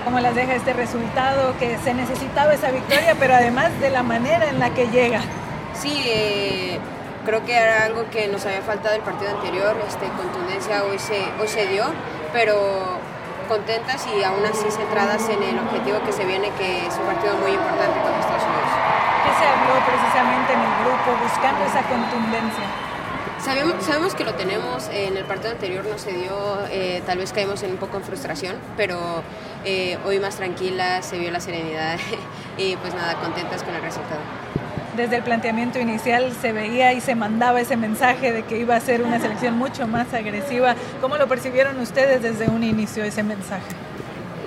¿Cómo 0.04 0.20
las 0.20 0.34
deja 0.34 0.54
este 0.54 0.74
resultado? 0.74 1.56
Que 1.58 1.78
se 1.78 1.94
necesitaba 1.94 2.52
esa 2.52 2.70
victoria, 2.70 3.16
pero 3.18 3.34
además 3.34 3.70
de 3.80 3.88
la 3.88 4.02
manera 4.02 4.50
en 4.50 4.60
la 4.60 4.74
que 4.74 4.88
llega. 4.88 5.22
Sí, 5.72 6.04
eh, 6.06 6.78
creo 7.24 7.44
que 7.44 7.56
era 7.56 7.84
algo 7.84 8.08
que 8.10 8.28
nos 8.28 8.44
había 8.46 8.62
faltado 8.62 8.94
el 8.94 9.02
partido 9.02 9.30
anterior, 9.30 9.76
este, 9.88 10.06
contundencia 10.16 10.84
hoy 10.84 10.98
se, 10.98 11.20
hoy 11.40 11.48
se 11.48 11.66
dio, 11.66 11.84
pero 12.32 12.98
contentas 13.48 14.06
y 14.06 14.22
aún 14.22 14.44
así 14.44 14.70
centradas 14.70 15.28
en 15.28 15.42
el 15.42 15.58
objetivo 15.58 16.00
que 16.04 16.12
se 16.12 16.24
viene, 16.24 16.50
que 16.58 16.86
es 16.86 16.94
un 16.96 17.06
partido 17.06 17.34
muy 17.36 17.52
importante 17.52 17.98
para 18.00 18.20
Estados 18.20 18.44
Unidos. 18.44 18.70
¿Qué 19.24 19.32
se 19.38 19.44
habló 19.44 19.74
precisamente 19.84 20.52
en 20.52 20.60
el 20.60 20.74
grupo 20.84 21.08
buscando 21.22 21.64
esa 21.64 21.82
contundencia? 21.82 22.64
Sabemos, 23.38 23.84
sabemos 23.84 24.14
que 24.14 24.24
lo 24.24 24.34
tenemos, 24.34 24.88
en 24.88 25.18
el 25.18 25.24
partido 25.24 25.52
anterior 25.52 25.84
no 25.84 25.98
se 25.98 26.12
dio, 26.12 26.32
eh, 26.70 27.02
tal 27.04 27.18
vez 27.18 27.32
caímos 27.32 27.62
en 27.62 27.72
un 27.72 27.76
poco 27.76 27.98
en 27.98 28.04
frustración, 28.04 28.56
pero 28.76 29.22
eh, 29.64 29.98
hoy 30.06 30.18
más 30.18 30.36
tranquila, 30.36 31.02
se 31.02 31.18
vio 31.18 31.30
la 31.30 31.40
serenidad 31.40 31.98
y 32.56 32.76
pues 32.76 32.94
nada, 32.94 33.14
contentas 33.16 33.62
con 33.62 33.74
el 33.74 33.82
resultado 33.82 34.20
desde 34.96 35.16
el 35.16 35.22
planteamiento 35.22 35.78
inicial 35.78 36.32
se 36.40 36.52
veía 36.52 36.92
y 36.92 37.00
se 37.00 37.14
mandaba 37.14 37.60
ese 37.60 37.76
mensaje 37.76 38.32
de 38.32 38.42
que 38.44 38.58
iba 38.58 38.76
a 38.76 38.80
ser 38.80 39.02
una 39.02 39.20
selección 39.20 39.56
mucho 39.58 39.86
más 39.86 40.12
agresiva. 40.14 40.74
¿Cómo 41.00 41.16
lo 41.16 41.26
percibieron 41.26 41.78
ustedes 41.80 42.22
desde 42.22 42.48
un 42.48 42.62
inicio 42.62 43.04
ese 43.04 43.22
mensaje? 43.22 43.66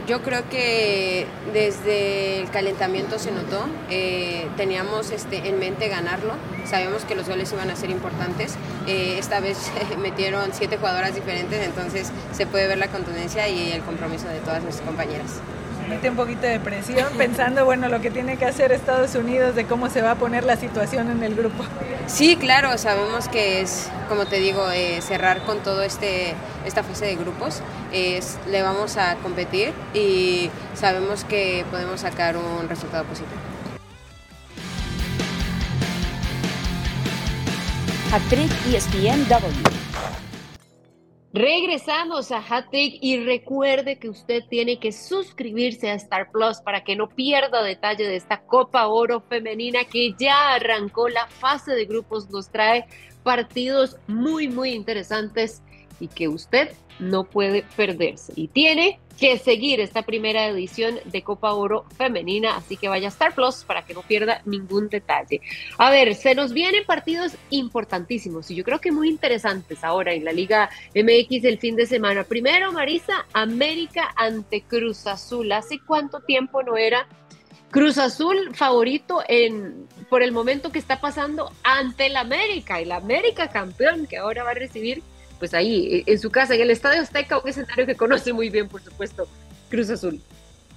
Yo 0.07 0.21
creo 0.21 0.47
que 0.49 1.27
desde 1.51 2.39
el 2.39 2.49
calentamiento 2.49 3.19
se 3.19 3.31
notó, 3.33 3.67
eh, 3.89 4.47
teníamos 4.55 5.11
este, 5.11 5.49
en 5.49 5.59
mente 5.59 5.89
ganarlo, 5.89 6.33
sabíamos 6.65 7.03
que 7.03 7.13
los 7.13 7.27
goles 7.27 7.51
iban 7.51 7.69
a 7.69 7.75
ser 7.75 7.89
importantes, 7.89 8.55
eh, 8.87 9.17
esta 9.19 9.41
vez 9.41 9.69
metieron 10.01 10.51
siete 10.53 10.77
jugadoras 10.77 11.13
diferentes, 11.13 11.61
entonces 11.61 12.13
se 12.31 12.45
puede 12.45 12.67
ver 12.67 12.77
la 12.77 12.87
contundencia 12.87 13.49
y 13.49 13.73
el 13.73 13.81
compromiso 13.81 14.29
de 14.29 14.39
todas 14.39 14.63
nuestras 14.63 14.87
compañeras 14.87 15.41
mete 15.87 16.09
un 16.09 16.15
poquito 16.15 16.41
de 16.41 16.59
presión 16.59 17.07
pensando, 17.17 17.65
bueno, 17.65 17.87
lo 17.89 18.01
que 18.01 18.11
tiene 18.11 18.37
que 18.37 18.45
hacer 18.45 18.71
Estados 18.71 19.15
Unidos 19.15 19.55
de 19.55 19.65
cómo 19.65 19.89
se 19.89 20.01
va 20.01 20.11
a 20.11 20.15
poner 20.15 20.43
la 20.43 20.57
situación 20.57 21.09
en 21.09 21.23
el 21.23 21.35
grupo. 21.35 21.63
Sí, 22.07 22.35
claro, 22.35 22.77
sabemos 22.77 23.27
que 23.27 23.61
es, 23.61 23.89
como 24.09 24.25
te 24.25 24.39
digo, 24.39 24.69
eh, 24.71 25.01
cerrar 25.01 25.41
con 25.41 25.59
todo 25.59 25.81
este 25.81 26.35
esta 26.65 26.83
fase 26.83 27.05
de 27.05 27.15
grupos, 27.15 27.61
es, 27.93 28.37
le 28.49 28.61
vamos 28.61 28.97
a 28.97 29.15
competir 29.17 29.73
y 29.93 30.49
sabemos 30.75 31.23
que 31.23 31.65
podemos 31.71 32.01
sacar 32.01 32.35
un 32.35 32.67
resultado 32.67 33.05
positivo. 33.05 33.39
Actriz 38.11 38.51
ESPNW. 38.73 39.76
Regresamos 41.37 42.31
a 42.31 42.41
Hattrick 42.41 42.97
y 42.99 43.23
recuerde 43.23 43.99
que 43.99 44.09
usted 44.09 44.43
tiene 44.49 44.79
que 44.79 44.91
suscribirse 44.91 45.91
a 45.91 45.93
Star 45.93 46.31
Plus 46.31 46.61
para 46.61 46.83
que 46.83 46.95
no 46.95 47.09
pierda 47.09 47.61
detalle 47.61 48.07
de 48.07 48.15
esta 48.15 48.41
Copa 48.41 48.87
Oro 48.87 49.21
femenina 49.21 49.85
que 49.85 50.15
ya 50.17 50.55
arrancó 50.55 51.09
la 51.09 51.27
fase 51.27 51.73
de 51.73 51.85
grupos, 51.85 52.27
nos 52.31 52.49
trae 52.49 52.87
partidos 53.21 53.97
muy 54.07 54.47
muy 54.47 54.71
interesantes 54.71 55.61
y 55.99 56.07
que 56.07 56.27
usted 56.27 56.69
no 56.99 57.25
puede 57.25 57.63
perderse. 57.75 58.33
Y 58.35 58.47
tiene 58.47 58.99
que 59.19 59.37
seguir 59.39 59.79
esta 59.79 60.03
primera 60.03 60.47
edición 60.47 60.99
de 61.05 61.23
Copa 61.23 61.53
Oro 61.53 61.85
Femenina, 61.97 62.55
así 62.55 62.77
que 62.77 62.87
vaya 62.87 63.07
a 63.07 63.09
Star 63.09 63.33
Plus 63.33 63.63
para 63.63 63.83
que 63.83 63.93
no 63.93 64.03
pierda 64.03 64.41
ningún 64.45 64.89
detalle. 64.89 65.41
A 65.77 65.89
ver, 65.89 66.13
se 66.13 66.35
nos 66.35 66.53
vienen 66.53 66.85
partidos 66.85 67.33
importantísimos 67.49 68.51
y 68.51 68.55
yo 68.55 68.63
creo 68.63 68.79
que 68.79 68.91
muy 68.91 69.09
interesantes 69.09 69.83
ahora 69.83 70.13
en 70.13 70.23
la 70.23 70.31
Liga 70.31 70.69
MX 70.93 71.45
el 71.45 71.57
fin 71.57 71.75
de 71.75 71.87
semana. 71.87 72.23
Primero, 72.23 72.71
Marisa, 72.71 73.25
América 73.33 74.13
ante 74.15 74.61
Cruz 74.61 75.07
Azul. 75.07 75.51
¿Hace 75.51 75.79
cuánto 75.79 76.19
tiempo 76.21 76.61
no 76.61 76.77
era 76.77 77.07
Cruz 77.71 77.97
Azul 77.97 78.55
favorito 78.55 79.23
en, 79.27 79.87
por 80.09 80.21
el 80.21 80.31
momento 80.31 80.71
que 80.71 80.79
está 80.79 81.01
pasando 81.01 81.51
ante 81.63 82.05
el 82.05 82.15
América, 82.15 82.79
el 82.79 82.91
América 82.91 83.49
campeón 83.49 84.05
que 84.07 84.17
ahora 84.17 84.43
va 84.43 84.51
a 84.51 84.55
recibir 84.55 85.01
pues 85.39 85.53
ahí, 85.53 85.87
eh, 85.97 86.03
en 86.05 86.19
su 86.19 86.29
casa, 86.29 86.55
en 86.55 86.61
el 86.61 86.71
Estadio 86.71 87.01
Azteca, 87.01 87.39
un 87.39 87.47
escenario 87.47 87.85
que 87.85 87.95
conoce 87.95 88.33
muy 88.33 88.49
bien, 88.49 88.67
por 88.67 88.81
supuesto, 88.81 89.27
Cruz 89.69 89.89
Azul. 89.89 90.21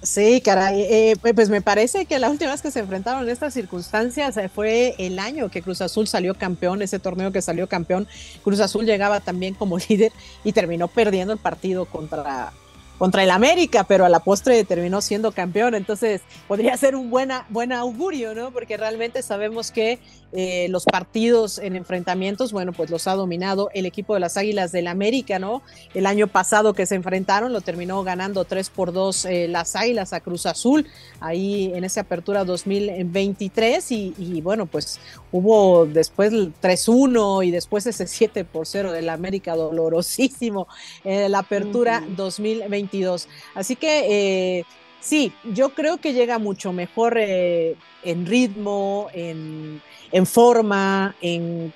Sí, 0.03 0.41
caray, 0.41 0.81
eh, 0.81 1.15
pues 1.35 1.49
me 1.49 1.61
parece 1.61 2.05
que 2.07 2.17
la 2.17 2.31
última 2.31 2.49
vez 2.49 2.63
que 2.63 2.71
se 2.71 2.79
enfrentaron 2.79 3.21
en 3.21 3.29
estas 3.29 3.53
circunstancias 3.53 4.35
eh, 4.37 4.49
fue 4.49 4.95
el 4.97 5.19
año 5.19 5.49
que 5.49 5.61
Cruz 5.61 5.79
Azul 5.79 6.07
salió 6.07 6.33
campeón, 6.33 6.81
ese 6.81 6.97
torneo 6.97 7.31
que 7.31 7.43
salió 7.43 7.67
campeón. 7.67 8.07
Cruz 8.43 8.59
Azul 8.61 8.85
llegaba 8.85 9.19
también 9.19 9.53
como 9.53 9.77
líder 9.89 10.11
y 10.43 10.53
terminó 10.53 10.87
perdiendo 10.87 11.33
el 11.33 11.39
partido 11.39 11.85
contra, 11.85 12.51
contra 12.97 13.23
el 13.23 13.29
América, 13.29 13.83
pero 13.83 14.03
a 14.03 14.09
la 14.09 14.21
postre 14.21 14.63
terminó 14.63 15.01
siendo 15.01 15.33
campeón, 15.33 15.75
entonces 15.75 16.21
podría 16.47 16.75
ser 16.77 16.95
un 16.95 17.11
buena, 17.11 17.45
buen 17.49 17.71
augurio, 17.71 18.33
¿no? 18.33 18.49
Porque 18.49 18.77
realmente 18.77 19.21
sabemos 19.21 19.69
que 19.69 19.99
eh, 20.33 20.67
los 20.69 20.85
partidos 20.85 21.59
en 21.59 21.75
enfrentamientos, 21.75 22.53
bueno, 22.53 22.71
pues 22.71 22.89
los 22.89 23.07
ha 23.07 23.15
dominado 23.15 23.69
el 23.73 23.85
equipo 23.85 24.13
de 24.13 24.21
las 24.21 24.37
Águilas 24.37 24.71
del 24.71 24.87
América, 24.87 25.39
¿no? 25.39 25.61
El 25.93 26.05
año 26.05 26.27
pasado 26.27 26.73
que 26.73 26.85
se 26.85 26.95
enfrentaron 26.95 27.51
lo 27.51 27.61
terminó 27.61 28.03
ganando 28.03 28.45
3 28.45 28.69
por 28.69 28.93
2 28.93 29.25
eh, 29.25 29.47
las 29.49 29.75
Águilas 29.75 30.13
a 30.13 30.21
Cruz 30.21 30.45
Azul, 30.45 30.87
ahí 31.19 31.71
en 31.75 31.83
esa 31.83 32.01
apertura 32.01 32.45
2023 32.45 33.91
y, 33.91 34.13
y 34.17 34.41
bueno, 34.41 34.67
pues 34.67 34.99
hubo 35.31 35.85
después 35.85 36.31
3-1 36.31 37.45
y 37.45 37.51
después 37.51 37.85
ese 37.85 38.07
7 38.07 38.45
por 38.45 38.67
0 38.67 38.93
del 38.93 39.09
América 39.09 39.55
dolorosísimo 39.55 40.67
en 41.03 41.31
la 41.31 41.39
apertura 41.39 42.03
2022. 42.15 43.27
Así 43.53 43.75
que... 43.75 44.65
Eh, 45.01 45.03
sí, 45.03 45.33
yo 45.43 45.69
creo 45.69 45.97
que 45.97 46.13
llega 46.13 46.37
mucho 46.39 46.73
mejor 46.73 47.17
en 47.17 48.25
ritmo, 48.25 49.07
en, 49.13 49.81
en 50.11 50.25
forma, 50.25 51.15
en, 51.21 51.73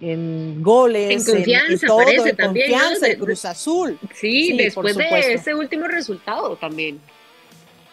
en 0.00 0.62
goles, 0.62 1.28
en 1.28 1.34
confianza, 1.34 1.72
en, 1.72 1.80
todo, 1.80 1.98
parece 1.98 2.28
en 2.30 2.36
también, 2.36 2.70
confianza, 2.70 3.06
¿no? 3.06 3.12
en 3.12 3.18
Cruz 3.20 3.44
Azul. 3.44 3.98
Sí, 4.14 4.48
Sí, 4.48 4.56
después 4.56 4.96
de 4.96 5.34
ese 5.34 5.54
último 5.54 5.86
resultado 5.86 6.56
también. 6.56 7.00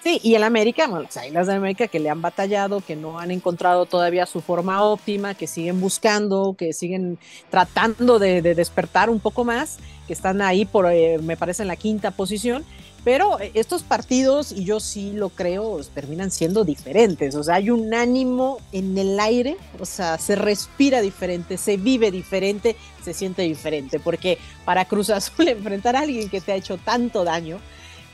Sí, 0.04 0.22
y 0.24 0.36
el 0.36 0.44
América, 0.44 0.88
bueno, 0.88 1.04
las 1.04 1.18
Águilas 1.18 1.48
de 1.48 1.56
América 1.56 1.88
que 1.88 2.00
le 2.00 2.10
han 2.10 2.22
batallado, 2.22 2.82
que 2.82 2.96
no 2.96 3.20
han 3.20 3.32
encontrado 3.32 3.86
todavía 3.86 4.26
su 4.26 4.42
forma 4.42 4.84
óptima, 4.84 5.34
que 5.34 5.48
siguen 5.48 5.82
buscando, 5.82 6.56
que 6.58 6.72
siguen 6.72 7.18
tratando 7.50 8.18
de, 8.18 8.42
de 8.42 8.56
despertar 8.56 9.10
un 9.10 9.20
poco 9.20 9.44
más, 9.44 9.80
que 10.06 10.14
están 10.14 10.42
ahí 10.42 10.66
por, 10.66 10.90
eh, 10.90 11.18
me 11.22 11.36
parece, 11.36 11.64
en 11.64 11.68
la 11.68 11.76
quinta 11.76 12.12
posición. 12.12 12.64
Pero 13.08 13.40
eh, 13.40 13.52
estos 13.54 13.84
partidos, 13.84 14.52
y 14.52 14.66
yo 14.66 14.82
sí 14.82 15.14
lo 15.14 15.30
creo, 15.30 15.80
terminan 15.94 16.30
siendo 16.30 16.66
diferentes. 16.66 17.36
O 17.36 17.44
sea, 17.46 17.56
hay 17.56 17.70
un 17.70 17.94
ánimo 17.94 18.60
en 18.74 18.98
el 18.98 19.18
aire, 19.18 19.56
o 19.80 19.86
sea, 19.86 20.18
se 20.18 20.36
respira 20.36 21.00
diferente, 21.00 21.56
se 21.56 21.78
vive 21.78 22.12
diferente, 22.12 22.76
se 23.02 23.14
siente 23.14 23.44
diferente. 23.44 24.02
Porque 24.02 24.40
para 24.66 24.84
Cruz 24.84 25.10
Azul 25.10 25.48
enfrentar 25.48 25.96
a 25.96 26.02
alguien 26.02 26.28
que 26.28 26.42
te 26.42 26.52
ha 26.52 26.56
hecho 26.56 26.76
tanto 26.76 27.24
daño, 27.24 27.62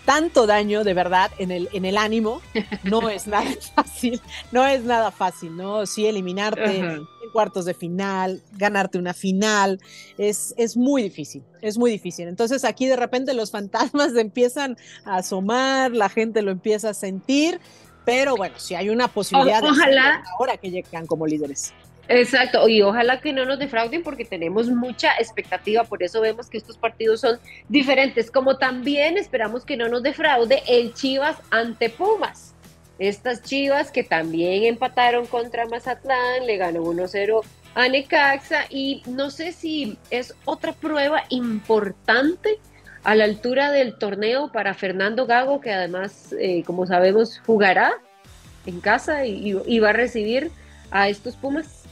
tanto 0.05 0.45
daño 0.47 0.83
de 0.83 0.93
verdad 0.93 1.31
en 1.37 1.51
el, 1.51 1.69
en 1.73 1.85
el 1.85 1.97
ánimo, 1.97 2.41
no 2.83 3.09
es 3.09 3.27
nada 3.27 3.49
fácil, 3.75 4.21
no 4.51 4.65
es 4.65 4.83
nada 4.83 5.11
fácil, 5.11 5.55
¿no? 5.55 5.85
Sí, 5.85 6.05
eliminarte 6.05 6.77
en 6.77 7.07
cuartos 7.31 7.65
de 7.65 7.73
final, 7.73 8.43
ganarte 8.53 8.97
una 8.97 9.13
final, 9.13 9.79
es, 10.17 10.53
es 10.57 10.77
muy 10.77 11.01
difícil, 11.03 11.43
es 11.61 11.77
muy 11.77 11.89
difícil. 11.89 12.27
Entonces 12.27 12.63
aquí 12.63 12.85
de 12.85 12.95
repente 12.95 13.33
los 13.33 13.49
fantasmas 13.51 14.13
empiezan 14.17 14.77
a 15.05 15.17
asomar, 15.17 15.91
la 15.91 16.09
gente 16.09 16.41
lo 16.41 16.51
empieza 16.51 16.89
a 16.89 16.93
sentir, 16.93 17.59
pero 18.05 18.35
bueno, 18.35 18.55
si 18.59 18.75
hay 18.75 18.89
una 18.89 19.07
posibilidad 19.07 19.63
ojalá- 19.63 20.23
ahora 20.37 20.57
que 20.57 20.69
llegan 20.69 21.07
como 21.07 21.25
líderes. 21.25 21.73
Exacto, 22.09 22.67
y 22.67 22.81
ojalá 22.81 23.21
que 23.21 23.31
no 23.31 23.45
nos 23.45 23.59
defrauden 23.59 24.03
porque 24.03 24.25
tenemos 24.25 24.67
mucha 24.67 25.13
expectativa, 25.19 25.85
por 25.85 26.03
eso 26.03 26.19
vemos 26.19 26.49
que 26.49 26.57
estos 26.57 26.77
partidos 26.77 27.21
son 27.21 27.39
diferentes, 27.69 28.29
como 28.29 28.57
también 28.57 29.17
esperamos 29.17 29.63
que 29.63 29.77
no 29.77 29.87
nos 29.87 30.03
defraude 30.03 30.63
el 30.67 30.93
Chivas 30.93 31.37
ante 31.49 31.89
Pumas. 31.89 32.53
Estas 32.99 33.41
Chivas 33.41 33.89
que 33.89 34.03
también 34.03 34.63
empataron 34.63 35.25
contra 35.27 35.65
Mazatlán, 35.65 36.45
le 36.45 36.57
ganó 36.57 36.83
1-0 36.83 37.41
a 37.73 37.87
Necaxa 37.87 38.65
y 38.69 39.01
no 39.07 39.31
sé 39.31 39.53
si 39.53 39.97
es 40.09 40.35
otra 40.45 40.73
prueba 40.73 41.23
importante 41.29 42.59
a 43.03 43.15
la 43.15 43.23
altura 43.23 43.71
del 43.71 43.97
torneo 43.97 44.51
para 44.51 44.73
Fernando 44.73 45.25
Gago, 45.25 45.61
que 45.61 45.71
además, 45.71 46.35
eh, 46.39 46.63
como 46.65 46.85
sabemos, 46.85 47.41
jugará 47.45 47.93
en 48.65 48.79
casa 48.79 49.25
y, 49.25 49.57
y 49.65 49.79
va 49.79 49.89
a 49.89 49.93
recibir 49.93 50.51
a 50.91 51.09
estos 51.09 51.35
Pumas. 51.35 51.82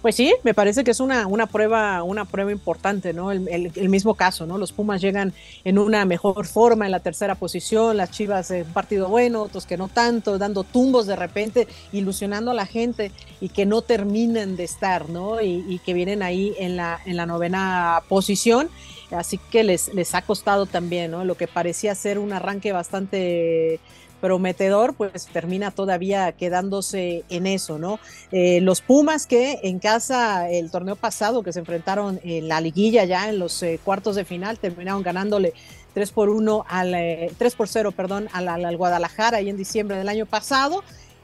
Pues 0.00 0.14
sí, 0.14 0.32
me 0.44 0.54
parece 0.54 0.84
que 0.84 0.92
es 0.92 1.00
una, 1.00 1.26
una 1.26 1.48
prueba, 1.48 2.04
una 2.04 2.24
prueba 2.24 2.52
importante, 2.52 3.12
¿no? 3.12 3.32
El, 3.32 3.48
el- 3.48 3.72
el 3.74 3.88
mismo 3.88 4.14
caso, 4.14 4.46
¿no? 4.46 4.56
Los 4.56 4.70
Pumas 4.72 5.00
llegan 5.00 5.34
en 5.64 5.76
una 5.76 6.04
mejor 6.04 6.46
forma, 6.46 6.86
en 6.86 6.92
la 6.92 7.00
tercera 7.00 7.34
posición, 7.34 7.96
las 7.96 8.12
Chivas 8.12 8.48
en 8.52 8.68
un 8.68 8.72
partido 8.72 9.08
bueno, 9.08 9.42
otros 9.42 9.66
que 9.66 9.76
no 9.76 9.88
tanto, 9.88 10.38
dando 10.38 10.62
tumbos 10.62 11.06
de 11.08 11.16
repente, 11.16 11.66
ilusionando 11.90 12.52
a 12.52 12.54
la 12.54 12.66
gente 12.66 13.10
y 13.40 13.48
que 13.48 13.66
no 13.66 13.82
terminan 13.82 14.54
de 14.54 14.64
estar, 14.64 15.08
¿no? 15.08 15.40
Y, 15.42 15.64
y 15.68 15.80
que 15.80 15.94
vienen 15.94 16.22
ahí 16.22 16.54
en 16.60 16.76
la, 16.76 17.00
en 17.04 17.16
la 17.16 17.26
novena 17.26 18.00
posición. 18.08 18.70
Así 19.10 19.38
que 19.50 19.64
les, 19.64 19.92
les 19.94 20.14
ha 20.14 20.22
costado 20.22 20.66
también, 20.66 21.10
¿no? 21.10 21.24
Lo 21.24 21.36
que 21.36 21.48
parecía 21.48 21.94
ser 21.96 22.18
un 22.20 22.32
arranque 22.32 22.70
bastante 22.72 23.80
prometedor, 24.20 24.94
pues 24.94 25.26
termina 25.26 25.70
todavía 25.70 26.32
quedándose 26.32 27.24
en 27.28 27.46
eso, 27.46 27.78
¿no? 27.78 28.00
Eh, 28.32 28.60
los 28.60 28.80
Pumas 28.80 29.26
que 29.26 29.60
en 29.62 29.78
casa 29.78 30.50
el 30.50 30.70
torneo 30.70 30.96
pasado 30.96 31.42
que 31.42 31.52
se 31.52 31.60
enfrentaron 31.60 32.20
en 32.24 32.48
la 32.48 32.60
liguilla 32.60 33.04
ya 33.04 33.28
en 33.28 33.38
los 33.38 33.62
eh, 33.62 33.78
cuartos 33.84 34.16
de 34.16 34.24
final 34.24 34.58
terminaron 34.58 35.02
ganándole 35.02 35.52
3 35.94 36.10
por 36.12 36.28
1 36.28 36.64
al 36.68 36.94
eh, 36.94 37.30
3 37.38 37.54
por 37.54 37.68
0, 37.68 37.92
perdón, 37.92 38.28
al, 38.32 38.48
al- 38.48 38.64
al 38.64 38.76
Guadalajara 38.76 39.38
ahí 39.38 39.48
en 39.48 39.56
diciembre 39.56 39.96
del 39.96 40.08
año 40.08 40.26
pasado. 40.26 40.82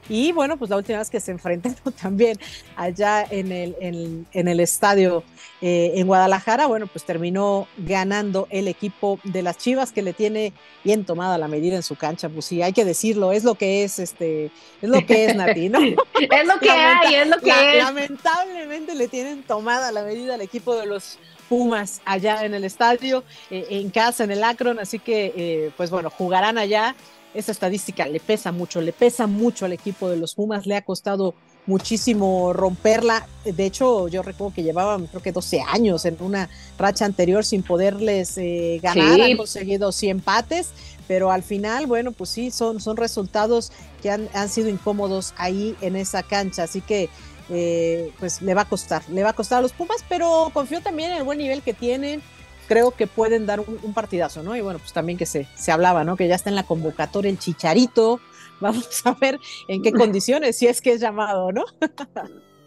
Y 0.08 0.32
bueno, 0.32 0.58
pues 0.58 0.70
la 0.70 0.76
última 0.76 0.98
vez 0.98 1.08
que 1.10 1.18
se 1.20 1.30
enfrentaron 1.32 1.78
también 2.02 2.38
allá 2.76 3.24
en 3.30 3.50
el, 3.52 4.26
en 4.32 4.48
el 4.48 4.60
estadio 4.60 5.22
eh, 5.66 5.92
en 5.98 6.06
Guadalajara, 6.06 6.66
bueno, 6.66 6.86
pues 6.86 7.04
terminó 7.06 7.66
ganando 7.78 8.46
el 8.50 8.68
equipo 8.68 9.18
de 9.24 9.42
las 9.42 9.56
Chivas 9.56 9.92
que 9.92 10.02
le 10.02 10.12
tiene 10.12 10.52
bien 10.84 11.06
tomada 11.06 11.38
la 11.38 11.48
medida 11.48 11.76
en 11.76 11.82
su 11.82 11.96
cancha, 11.96 12.28
pues 12.28 12.44
sí, 12.44 12.60
hay 12.60 12.74
que 12.74 12.84
decirlo, 12.84 13.32
es 13.32 13.44
lo 13.44 13.54
que 13.54 13.82
es, 13.82 13.98
este, 13.98 14.46
es 14.82 14.88
lo 14.90 15.06
que 15.06 15.24
es 15.24 15.34
Nati, 15.34 15.70
¿no? 15.70 15.78
Es 15.80 16.46
lo 16.46 16.58
que 16.60 16.66
Lamenta- 16.66 17.00
hay, 17.08 17.14
es 17.14 17.28
lo 17.28 17.38
que 17.38 17.46
la- 17.46 17.74
es. 17.76 17.84
Lamentablemente 17.84 18.94
le 18.94 19.08
tienen 19.08 19.42
tomada 19.42 19.90
la 19.90 20.02
medida 20.02 20.34
al 20.34 20.40
equipo 20.42 20.76
de 20.76 20.84
los 20.86 21.18
Pumas 21.48 22.00
allá 22.04 22.44
en 22.44 22.54
el 22.54 22.64
estadio, 22.64 23.22
eh, 23.50 23.66
en 23.70 23.90
casa, 23.90 24.24
en 24.24 24.30
el 24.30 24.42
Akron, 24.44 24.78
así 24.78 24.98
que, 24.98 25.32
eh, 25.36 25.70
pues 25.76 25.90
bueno, 25.90 26.10
jugarán 26.10 26.58
allá. 26.58 26.94
Esa 27.34 27.52
estadística 27.52 28.06
le 28.06 28.20
pesa 28.20 28.52
mucho, 28.52 28.80
le 28.80 28.92
pesa 28.92 29.26
mucho 29.26 29.64
al 29.66 29.72
equipo 29.72 30.08
de 30.08 30.16
los 30.16 30.34
Pumas, 30.34 30.66
le 30.66 30.76
ha 30.76 30.82
costado 30.82 31.34
muchísimo 31.66 32.52
romperla. 32.52 33.26
De 33.44 33.64
hecho, 33.64 34.08
yo 34.08 34.22
recuerdo 34.22 34.54
que 34.54 34.62
llevaban 34.62 35.06
creo 35.06 35.22
que 35.22 35.32
12 35.32 35.62
años 35.62 36.04
en 36.04 36.16
una 36.20 36.48
racha 36.78 37.04
anterior 37.04 37.44
sin 37.44 37.62
poderles 37.62 38.36
eh, 38.38 38.80
ganar, 38.82 39.14
Sí. 39.16 39.22
han 39.22 39.36
conseguido 39.36 39.92
100 39.92 40.18
empates, 40.18 40.70
pero 41.08 41.30
al 41.30 41.42
final, 41.42 41.86
bueno, 41.86 42.12
pues 42.12 42.30
sí, 42.30 42.50
son, 42.50 42.80
son 42.80 42.96
resultados 42.96 43.72
que 44.02 44.10
han, 44.10 44.28
han 44.34 44.48
sido 44.48 44.68
incómodos 44.68 45.34
ahí 45.36 45.76
en 45.80 45.96
esa 45.96 46.22
cancha, 46.22 46.64
así 46.64 46.80
que 46.80 47.08
eh, 47.50 48.10
pues 48.18 48.40
le 48.40 48.54
va 48.54 48.62
a 48.62 48.68
costar, 48.68 49.02
le 49.10 49.22
va 49.22 49.30
a 49.30 49.34
costar 49.34 49.58
a 49.58 49.62
los 49.62 49.72
Pumas, 49.72 50.04
pero 50.08 50.50
confío 50.54 50.80
también 50.80 51.10
en 51.10 51.18
el 51.18 51.24
buen 51.24 51.38
nivel 51.38 51.62
que 51.62 51.74
tienen, 51.74 52.22
creo 52.68 52.92
que 52.92 53.06
pueden 53.06 53.44
dar 53.44 53.60
un, 53.60 53.78
un 53.82 53.92
partidazo, 53.92 54.42
¿no? 54.42 54.56
Y 54.56 54.62
bueno, 54.62 54.78
pues 54.78 54.94
también 54.94 55.18
que 55.18 55.26
se, 55.26 55.46
se 55.54 55.70
hablaba, 55.72 56.04
¿no? 56.04 56.16
Que 56.16 56.26
ya 56.28 56.34
está 56.36 56.48
en 56.48 56.56
la 56.56 56.62
convocatoria 56.62 57.30
el 57.30 57.38
Chicharito, 57.38 58.20
vamos 58.64 59.06
a 59.06 59.12
ver 59.14 59.38
en 59.68 59.82
qué 59.82 59.92
condiciones, 59.92 60.56
si 60.56 60.66
es 60.66 60.80
que 60.80 60.92
es 60.92 61.00
llamado, 61.00 61.52
¿no? 61.52 61.64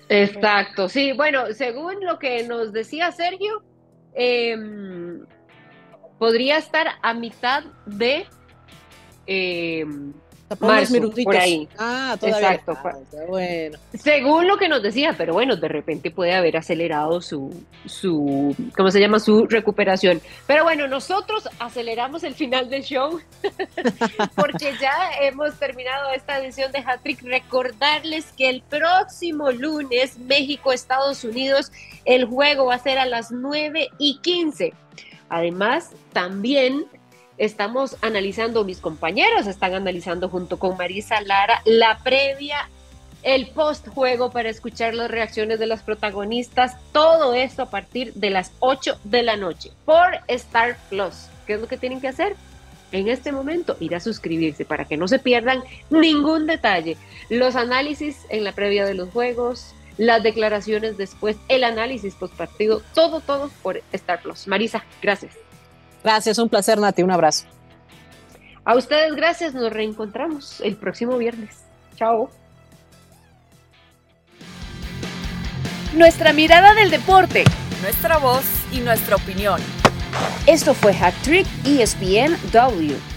Exacto, 0.10 0.88
sí, 0.88 1.12
bueno, 1.12 1.54
según 1.54 2.06
lo 2.06 2.18
que 2.18 2.44
nos 2.44 2.72
decía 2.72 3.12
Sergio, 3.12 3.62
em, 4.14 5.26
podría 6.18 6.58
estar 6.58 6.88
a 7.02 7.14
mitad 7.14 7.64
de 7.86 8.26
em, 9.26 10.14
Unos 10.50 10.62
Marzo, 10.62 11.12
por 11.26 11.36
ahí. 11.36 11.68
Ah, 11.78 12.16
todavía. 12.18 12.54
Exacto, 12.54 12.76
falta, 12.76 13.26
bueno. 13.28 13.78
según 13.94 14.48
lo 14.48 14.58
que 14.58 14.70
nos 14.70 14.82
decía, 14.82 15.14
pero 15.18 15.34
bueno, 15.34 15.58
de 15.58 15.68
repente 15.68 16.10
puede 16.10 16.34
haber 16.34 16.56
acelerado 16.56 17.22
su, 17.22 17.54
su, 17.86 18.56
¿cómo 18.76 18.90
se 18.90 19.02
llama? 19.02 19.20
Su 19.20 19.46
recuperación. 19.46 20.22
Pero 20.46 20.64
bueno, 20.64 20.88
nosotros 20.88 21.50
aceleramos 21.60 22.24
el 22.24 22.34
final 22.34 22.70
del 22.70 22.84
show 22.84 23.20
porque 24.36 24.74
ya 24.80 25.12
hemos 25.22 25.54
terminado 25.56 26.12
esta 26.12 26.40
edición 26.40 26.72
de 26.72 26.80
Hattrick. 26.80 27.22
Recordarles 27.24 28.32
que 28.38 28.50
el 28.50 28.62
próximo 28.62 29.52
lunes, 29.52 30.18
México-Estados 30.18 31.26
Unidos, 31.26 31.74
el 32.06 32.24
juego 32.24 32.68
va 32.68 32.76
a 32.76 32.80
ser 32.80 33.00
a 33.00 33.06
las 33.06 33.32
9 33.32 33.90
y 33.98 34.20
15. 34.20 34.74
Además, 35.30 35.92
también 36.14 36.86
estamos 37.38 37.98
analizando, 38.02 38.64
mis 38.64 38.80
compañeros 38.80 39.48
están 39.48 39.74
analizando 39.74 40.30
junto 40.30 40.58
con 40.58 40.78
Marisa 40.78 41.22
Lara 41.22 41.62
la 41.66 42.00
previa, 42.04 42.70
el 43.24 43.48
post 43.48 43.88
juego 43.88 44.32
para 44.32 44.50
escuchar 44.50 44.94
las 44.94 45.12
reacciones 45.12 45.60
de 45.60 45.68
las 45.68 45.84
protagonistas, 45.84 46.78
todo 46.92 47.34
esto 47.34 47.64
a 47.64 47.70
partir 47.70 48.14
de 48.14 48.30
las 48.30 48.52
8 48.60 49.00
de 49.04 49.24
la 49.24 49.36
noche 49.36 49.72
por 49.86 50.20
Star 50.28 50.78
Plus. 50.90 51.28
¿Qué 51.46 51.54
es 51.54 51.62
lo 51.62 51.68
que 51.68 51.78
tienen 51.78 52.02
que 52.02 52.08
hacer? 52.08 52.36
En 52.92 53.10
este 53.10 53.32
momento 53.32 53.76
ir 53.80 53.96
a 53.96 54.00
suscribirse 54.00 54.64
para 54.64 54.86
que 54.86 54.98
no 54.98 55.08
se 55.08 55.20
pierdan 55.20 55.62
ningún 55.90 56.48
detalle. 56.48 56.96
Los 57.30 57.56
análisis 57.56 58.26
en 58.30 58.44
la 58.44 58.54
previa 58.54 58.86
de 58.86 58.94
los 58.94 59.10
juegos, 59.10 59.74
las 59.98 60.24
declaraciones 60.24 60.96
después, 60.96 61.36
el 61.50 61.64
análisis 61.64 62.16
post 62.16 62.34
partido, 62.36 62.82
todo, 62.94 63.20
todo 63.20 63.50
por 63.62 63.82
Star 63.92 64.22
Plus. 64.22 64.48
Marisa, 64.48 64.86
gracias. 65.02 65.47
Gracias, 66.04 66.38
un 66.38 66.50
placer, 66.50 66.80
Nati, 66.80 67.04
un 67.04 67.12
abrazo. 67.12 67.46
A 68.66 68.76
ustedes 68.76 69.16
gracias, 69.16 69.54
nos 69.54 69.72
reencontramos 69.72 70.62
el 70.62 70.76
próximo 70.76 71.18
viernes. 71.18 71.64
Chao. 71.96 72.30
Nuestra 75.94 76.34
mirada 76.34 76.74
del 76.74 76.92
deporte. 76.92 77.44
Nuestra 77.82 78.18
voz 78.18 78.44
y 78.74 78.82
nuestra 78.82 79.16
opinión. 79.16 79.62
Esto 80.46 80.74
fue 80.74 80.92
Hat 80.92 81.14
Trick 81.24 81.48
ESPN 81.66 82.38
W. 82.52 83.17